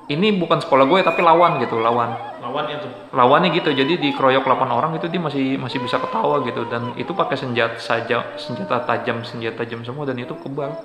Ini 0.07 0.39
bukan 0.39 0.63
sekolah 0.63 0.87
gue 0.87 1.03
tapi 1.03 1.19
lawan 1.19 1.59
gitu 1.59 1.83
lawan. 1.83 2.15
Lawannya 2.39 2.79
tuh? 2.79 2.91
Lawannya 3.11 3.51
gitu 3.51 3.75
jadi 3.75 3.99
dikeroyok 3.99 4.47
8 4.47 4.71
orang 4.71 4.95
itu 4.95 5.11
dia 5.11 5.19
masih 5.19 5.59
masih 5.59 5.83
bisa 5.83 5.99
ketawa 5.99 6.47
gitu. 6.47 6.63
Dan 6.71 6.95
itu 6.95 7.11
pakai 7.11 7.35
senjata 7.35 7.83
saja 7.83 8.23
senjata 8.39 8.87
tajam 8.87 9.27
senjata 9.27 9.67
tajam 9.67 9.83
semua 9.83 10.07
dan 10.07 10.15
itu 10.23 10.31
kebal 10.39 10.79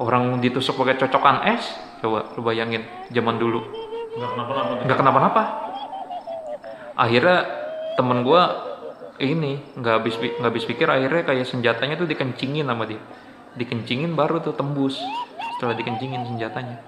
orang 0.00 0.40
ditusuk 0.40 0.80
pakai 0.80 0.96
cocokan 0.96 1.44
es 1.44 1.62
coba 2.00 2.32
lu 2.32 2.40
bayangin 2.40 2.82
zaman 3.12 3.36
dulu. 3.36 3.60
Nggak 4.16 4.30
kenapa-napa 4.32 4.70
tuh. 4.72 4.84
nggak 4.88 4.98
kenapa-napa. 4.98 5.42
Akhirnya 6.96 7.38
temen 8.00 8.24
gua 8.24 8.42
ini 9.20 9.60
nggak 9.76 9.94
habis 10.00 10.16
nggak 10.16 10.50
habis 10.50 10.64
pikir 10.64 10.88
akhirnya 10.88 11.22
kayak 11.28 11.44
senjatanya 11.44 12.00
tuh 12.00 12.08
dikencingin 12.08 12.64
sama 12.64 12.88
dia. 12.88 13.00
Dikencingin 13.60 14.16
baru 14.16 14.40
tuh 14.40 14.56
tembus. 14.56 14.96
Setelah 15.56 15.76
dikencingin 15.76 16.24
senjatanya. 16.24 16.80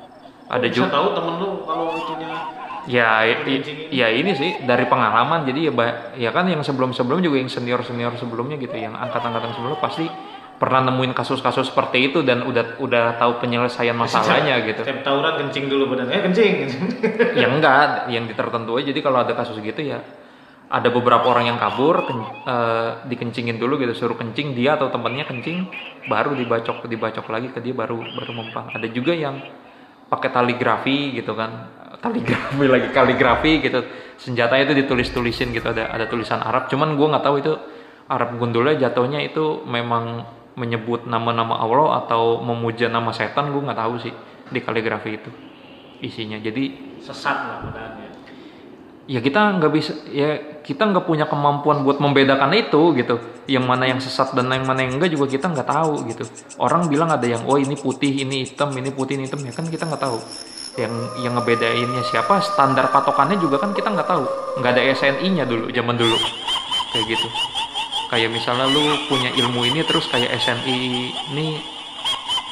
Ada 0.48 0.66
juga 0.72 0.96
tahu 0.96 1.08
temen 1.12 1.34
lu 1.36 1.48
kalau 1.68 1.92
itunya 1.96 2.28
ya 2.88 3.22
ya 3.92 4.08
ini 4.08 4.32
sih 4.32 4.64
dari 4.64 4.88
pengalaman. 4.88 5.44
Jadi 5.44 5.68
ya 5.68 5.72
ya 6.16 6.30
kan 6.32 6.48
yang 6.48 6.64
sebelum 6.64 6.96
sebelum 6.96 7.20
juga 7.20 7.36
yang 7.36 7.52
senior 7.52 7.84
senior 7.84 8.16
sebelumnya 8.16 8.56
gitu 8.56 8.72
yang 8.72 8.96
angkatan 8.96 9.36
angkatan 9.36 9.52
sebelumnya 9.52 9.80
pasti 9.84 10.08
pernah 10.62 10.78
nemuin 10.78 11.10
kasus-kasus 11.10 11.74
seperti 11.74 12.14
itu 12.14 12.22
dan 12.22 12.46
udah 12.46 12.78
udah 12.78 13.18
tahu 13.18 13.42
penyelesaian 13.42 13.98
masalahnya 13.98 14.62
gitu. 14.62 14.86
Setiap 14.86 15.02
tawuran 15.02 15.34
kencing 15.42 15.66
dulu 15.66 15.90
badan. 15.90 16.06
Eh 16.14 16.22
kencing. 16.22 16.54
ya 17.42 17.50
enggak 17.50 18.06
yang 18.14 18.30
tertentu 18.30 18.78
aja. 18.78 18.94
Jadi 18.94 19.00
kalau 19.02 19.26
ada 19.26 19.34
kasus 19.34 19.58
gitu 19.58 19.82
ya 19.82 19.98
ada 20.70 20.88
beberapa 20.94 21.26
orang 21.26 21.50
yang 21.50 21.58
kabur 21.58 22.06
ken- 22.06 22.30
eh, 22.46 22.90
dikencingin 23.10 23.58
dulu 23.58 23.74
gitu. 23.82 23.90
Suruh 24.06 24.14
kencing 24.14 24.54
dia 24.54 24.78
atau 24.78 24.86
temennya 24.86 25.26
kencing 25.26 25.66
baru 26.06 26.38
dibacok 26.38 26.86
dibacok 26.86 27.26
lagi 27.26 27.50
ke 27.50 27.58
dia 27.58 27.74
baru 27.74 27.98
baru 27.98 28.30
mempang 28.30 28.70
ada 28.70 28.86
juga 28.86 29.18
yang 29.18 29.42
pakai 30.06 30.30
taligrafi 30.30 31.18
gitu 31.18 31.34
kan. 31.34 31.74
Kaligrafi 32.06 32.66
lagi 32.70 32.88
kaligrafi 32.94 33.52
gitu. 33.66 33.82
Senjatanya 34.14 34.70
itu 34.70 34.74
ditulis 34.78 35.10
tulisin 35.10 35.50
gitu. 35.50 35.66
Ada 35.66 35.90
ada 35.90 36.06
tulisan 36.06 36.38
Arab. 36.38 36.70
Cuman 36.70 36.94
gua 36.94 37.18
nggak 37.18 37.24
tahu 37.26 37.36
itu 37.42 37.52
Arab 38.06 38.38
gundulnya 38.38 38.78
jatuhnya 38.78 39.22
itu 39.26 39.66
memang 39.66 40.22
menyebut 40.54 41.08
nama-nama 41.08 41.56
Allah 41.56 42.04
atau 42.04 42.44
memuja 42.44 42.92
nama 42.92 43.12
setan 43.12 43.52
gua 43.52 43.72
nggak 43.72 43.80
tahu 43.80 43.94
sih 44.00 44.12
di 44.52 44.60
kaligrafi 44.60 45.10
itu 45.16 45.30
isinya. 46.02 46.36
Jadi 46.36 46.92
Sesat 47.02 47.34
lah 47.34 47.58
badannya. 47.66 48.14
ya 49.10 49.18
kita 49.18 49.58
nggak 49.58 49.72
bisa 49.74 49.92
ya 50.14 50.62
kita 50.62 50.86
nggak 50.86 51.02
punya 51.02 51.26
kemampuan 51.26 51.82
buat 51.82 51.98
membedakan 51.98 52.54
itu 52.54 52.94
gitu. 52.94 53.18
Yang 53.50 53.64
mana 53.66 53.90
yang 53.90 53.98
sesat 53.98 54.30
dan 54.38 54.46
yang 54.46 54.62
mana 54.62 54.86
yang 54.86 54.94
enggak 54.94 55.10
juga 55.10 55.26
kita 55.26 55.50
nggak 55.50 55.66
tahu 55.66 56.06
gitu. 56.06 56.22
Orang 56.62 56.86
bilang 56.86 57.10
ada 57.10 57.26
yang 57.26 57.42
oh 57.50 57.58
ini 57.58 57.74
putih 57.74 58.22
ini 58.22 58.46
hitam 58.46 58.70
ini 58.78 58.94
putih 58.94 59.18
ini 59.18 59.26
hitam. 59.26 59.42
Ya 59.42 59.50
kan 59.50 59.66
kita 59.66 59.90
nggak 59.90 59.98
tahu. 59.98 60.18
Yang 60.78 60.94
yang 61.26 61.34
ngebedainnya 61.34 62.02
siapa 62.06 62.38
standar 62.38 62.86
patokannya 62.94 63.42
juga 63.42 63.58
kan 63.58 63.74
kita 63.74 63.90
nggak 63.90 64.06
tahu. 64.06 64.24
Nggak 64.62 64.70
ada 64.78 64.82
SNI-nya 64.94 65.44
dulu 65.50 65.74
zaman 65.74 65.98
dulu. 65.98 66.16
Kayak 66.94 67.18
gitu 67.18 67.26
kayak 68.12 68.28
misalnya 68.28 68.68
lu 68.68 69.08
punya 69.08 69.32
ilmu 69.32 69.64
ini 69.64 69.80
terus 69.88 70.04
kayak 70.12 70.36
SNI 70.36 70.76
ini 71.32 71.56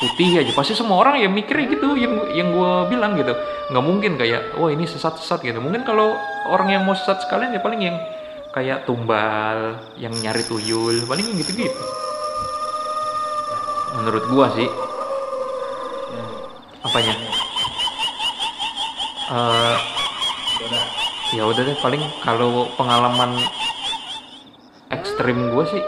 putih 0.00 0.40
aja. 0.40 0.52
Pasti 0.56 0.72
semua 0.72 1.04
orang 1.04 1.20
ya 1.20 1.28
mikirnya 1.28 1.76
gitu 1.76 1.92
yang 2.00 2.32
yang 2.32 2.48
gue 2.48 2.72
bilang 2.88 3.20
gitu. 3.20 3.36
Nggak 3.68 3.84
mungkin 3.84 4.16
kayak 4.16 4.56
wah 4.56 4.72
ini 4.72 4.88
sesat 4.88 5.20
sesat 5.20 5.44
gitu. 5.44 5.60
Mungkin 5.60 5.84
kalau 5.84 6.16
orang 6.48 6.72
yang 6.72 6.82
mau 6.88 6.96
sesat 6.96 7.28
sekalian 7.28 7.52
ya 7.52 7.60
paling 7.60 7.84
yang 7.84 8.00
kayak 8.56 8.88
tumbal 8.88 9.78
yang 10.00 10.10
nyari 10.10 10.42
tuyul 10.42 11.06
paling 11.06 11.22
gitu 11.38 11.54
gitu 11.54 11.84
menurut 14.00 14.24
gua 14.32 14.46
sih. 14.54 14.68
Apanya? 16.80 17.14
Udah. 20.60 20.84
ya 21.30 21.46
udah 21.46 21.62
deh 21.62 21.78
paling 21.78 22.02
kalau 22.26 22.66
pengalaman 22.74 23.38
ekstrim 25.20 25.52
gue 25.52 25.64
sih. 25.68 25.82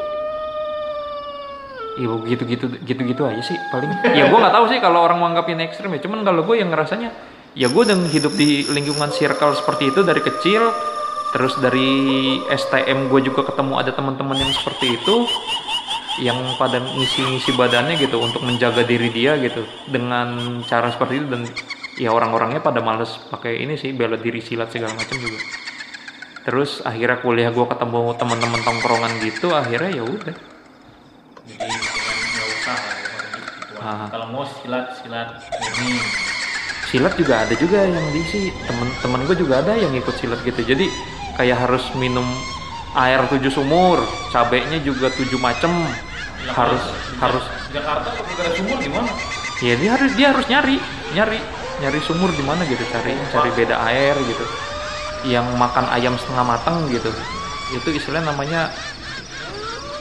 Ya 1.92 2.08
gitu 2.28 2.42
gitu 2.44 2.66
gitu 2.84 3.00
gitu 3.00 3.22
aja 3.24 3.40
sih 3.40 3.56
paling. 3.72 3.88
Ya 4.18 4.28
gue 4.28 4.38
nggak 4.38 4.52
tahu 4.52 4.68
sih 4.68 4.78
kalau 4.84 5.00
orang 5.08 5.24
menganggap 5.24 5.48
ini 5.48 5.64
ekstrim 5.64 5.88
ya. 5.96 6.00
Cuman 6.04 6.20
kalau 6.20 6.44
gue 6.44 6.60
yang 6.60 6.68
ngerasanya 6.68 7.08
ya 7.56 7.72
gue 7.72 7.82
udah 7.82 7.96
hidup 8.12 8.32
di 8.36 8.68
lingkungan 8.68 9.08
circle 9.08 9.56
seperti 9.56 9.92
itu 9.92 10.00
dari 10.04 10.20
kecil 10.24 10.72
terus 11.32 11.56
dari 11.60 12.40
STM 12.48 13.08
gue 13.08 13.20
juga 13.24 13.48
ketemu 13.48 13.80
ada 13.80 13.92
teman-teman 13.96 14.36
yang 14.36 14.52
seperti 14.52 15.00
itu 15.00 15.24
yang 16.20 16.36
pada 16.60 16.76
ngisi-ngisi 16.76 17.56
badannya 17.56 17.96
gitu 17.96 18.20
untuk 18.20 18.44
menjaga 18.44 18.84
diri 18.84 19.08
dia 19.08 19.40
gitu. 19.40 19.64
Dengan 19.88 20.60
cara 20.68 20.92
seperti 20.92 21.24
itu 21.24 21.26
dan 21.32 21.48
ya 21.96 22.12
orang-orangnya 22.12 22.60
pada 22.60 22.84
males 22.84 23.16
pakai 23.32 23.64
ini 23.64 23.80
sih 23.80 23.96
bela 23.96 24.20
diri 24.20 24.44
silat 24.44 24.68
segala 24.68 24.92
macam 24.92 25.16
juga 25.16 25.40
terus 26.42 26.82
akhirnya 26.82 27.22
kuliah 27.22 27.50
gue 27.54 27.66
ketemu 27.66 28.18
teman-teman 28.18 28.60
tongkrongan 28.66 29.12
gitu 29.22 29.54
akhirnya 29.54 30.02
ya 30.02 30.04
udah 30.06 30.36
Jadi 31.42 31.66
jangan 31.66 32.16
nggak 32.22 32.46
usah 32.54 32.76
lah 32.78 32.94
ya, 32.94 33.08
kalau 33.10 33.26
gitu. 33.34 33.74
Ah. 33.82 34.06
Kalau 34.10 34.26
mau 34.30 34.44
silat 34.46 34.86
silat 34.98 35.28
ini. 35.82 35.98
silat 36.86 37.14
juga 37.18 37.34
ada 37.46 37.54
juga 37.58 37.78
yang 37.82 38.06
diisi 38.14 38.50
temen-temen 38.66 39.20
gue 39.26 39.36
juga 39.38 39.54
ada 39.62 39.74
yang 39.78 39.94
ikut 39.94 40.14
silat 40.18 40.38
gitu 40.42 40.60
jadi 40.62 40.86
kayak 41.38 41.66
harus 41.66 41.88
minum 41.98 42.26
air 42.92 43.24
tujuh 43.32 43.48
sumur 43.48 44.02
cabenya 44.30 44.78
juga 44.82 45.08
tujuh 45.14 45.40
macem 45.40 45.70
Lah, 46.42 46.54
harus 46.58 46.82
di 46.82 47.16
harus 47.22 47.44
Jakarta 47.70 48.08
kalau 48.10 48.26
nggak 48.26 48.42
ada 48.42 48.52
sumur 48.58 48.76
gimana? 48.82 49.10
ya 49.62 49.74
dia 49.78 49.90
harus 49.94 50.10
dia 50.18 50.26
harus 50.34 50.46
nyari 50.50 50.76
nyari 51.14 51.38
nyari 51.80 51.98
sumur 52.02 52.34
di 52.34 52.42
mana 52.42 52.66
gitu 52.66 52.82
cari 52.90 53.14
cari 53.30 53.50
beda 53.54 53.78
air 53.88 54.18
gitu 54.26 54.44
yang 55.28 55.46
makan 55.54 55.86
ayam 55.92 56.14
setengah 56.18 56.44
matang 56.44 56.86
gitu 56.90 57.10
itu 57.72 57.88
istilahnya 57.96 58.34
namanya 58.34 58.68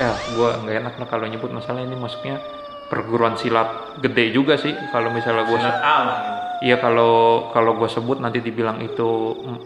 eh 0.02 0.16
gua 0.34 0.58
nggak 0.60 0.76
enak 0.82 0.94
lah 0.98 1.08
kalau 1.08 1.26
nyebut 1.30 1.54
masalah 1.54 1.84
ini 1.86 1.94
masuknya 1.94 2.42
perguruan 2.92 3.38
silat 3.40 4.02
gede 4.04 4.36
juga 4.36 4.60
sih 4.60 4.74
kalau 4.92 5.14
misalnya 5.14 5.48
gua 5.48 5.60
Silat. 5.62 5.80
Iya 6.62 6.78
kalau 6.78 7.50
kalau 7.50 7.74
gue 7.74 7.90
sebut 7.90 8.22
nanti 8.22 8.38
dibilang 8.38 8.78
itu 8.86 9.34
mm, 9.34 9.60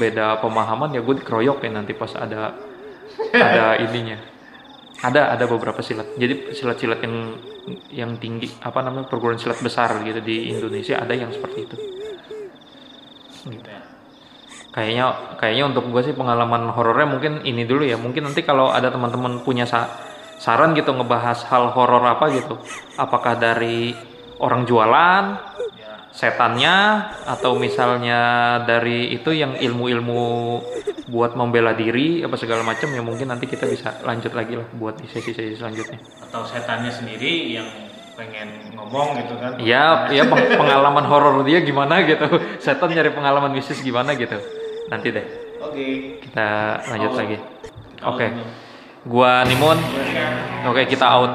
beda 0.00 0.40
pemahaman 0.40 0.96
ya 0.96 1.04
gue 1.04 1.20
dikeroyok 1.20 1.60
ya 1.60 1.70
nanti 1.76 1.92
pas 1.92 2.08
ada 2.16 2.56
ada 3.36 3.76
ininya. 3.84 4.16
Ada 5.00 5.36
ada 5.36 5.44
beberapa 5.44 5.84
silat. 5.84 6.16
Jadi 6.16 6.56
silat-silat 6.56 7.04
yang 7.04 7.16
yang 7.92 8.10
tinggi 8.16 8.48
apa 8.64 8.80
namanya 8.80 9.12
perguruan 9.12 9.36
silat 9.36 9.60
besar 9.60 9.92
gitu 10.00 10.24
di 10.24 10.48
Indonesia 10.52 10.96
ada 10.96 11.12
yang 11.12 11.28
seperti 11.28 11.68
itu. 11.68 11.76
Gitu 13.44 13.68
ya. 13.68 13.79
Kayaknya 14.70 15.04
kayaknya 15.34 15.64
untuk 15.66 15.90
gue 15.90 16.02
sih 16.04 16.14
pengalaman 16.14 16.70
horornya 16.70 17.10
mungkin 17.10 17.32
ini 17.42 17.66
dulu 17.66 17.82
ya. 17.82 17.98
Mungkin 17.98 18.22
nanti 18.22 18.46
kalau 18.46 18.70
ada 18.70 18.86
teman-teman 18.86 19.42
punya 19.42 19.66
sa- 19.66 19.90
saran 20.38 20.72
gitu 20.72 20.94
ngebahas 20.94 21.42
hal 21.50 21.74
horor 21.74 22.06
apa 22.06 22.30
gitu. 22.30 22.54
Apakah 22.94 23.34
dari 23.34 23.90
orang 24.38 24.62
jualan 24.64 25.24
Ya. 25.74 26.06
setannya 26.14 26.76
atau 27.26 27.58
misalnya 27.58 28.20
dari 28.62 29.10
itu 29.10 29.34
yang 29.34 29.58
ilmu-ilmu 29.58 30.22
buat 31.10 31.34
membela 31.34 31.74
diri 31.74 32.22
apa 32.22 32.38
segala 32.38 32.62
macam 32.62 32.94
ya 32.94 33.02
mungkin 33.02 33.26
nanti 33.26 33.50
kita 33.50 33.66
bisa 33.66 33.98
lanjut 34.06 34.30
lagi 34.30 34.54
lah 34.54 34.70
buat 34.78 34.94
di 34.96 35.10
sesi-sesi 35.10 35.58
selanjutnya. 35.58 35.98
Atau 36.22 36.46
setannya 36.46 36.94
sendiri 36.94 37.58
yang 37.58 37.66
pengen 38.14 38.70
ngomong 38.78 39.18
gitu 39.18 39.34
kan? 39.34 39.58
Ya, 39.58 40.06
ya 40.14 40.22
peng- 40.30 40.54
pengalaman 40.54 41.02
horor 41.10 41.42
dia 41.42 41.58
gimana 41.58 42.06
gitu. 42.06 42.28
Setan 42.62 42.94
nyari 42.94 43.10
pengalaman 43.10 43.50
mistis 43.50 43.82
gimana 43.82 44.14
gitu. 44.14 44.38
Nanti 44.90 45.08
deh 45.14 45.26
Oke. 45.62 45.86
kita 46.20 46.48
lanjut 46.90 47.10
Oh. 47.14 47.18
lagi. 47.18 47.36
Oke. 48.00 48.26
gitu. 48.26 48.42
Gua 49.06 49.44
Nimun. 49.48 49.78
Oke, 50.66 50.84
kita 50.84 51.06
out. 51.08 51.32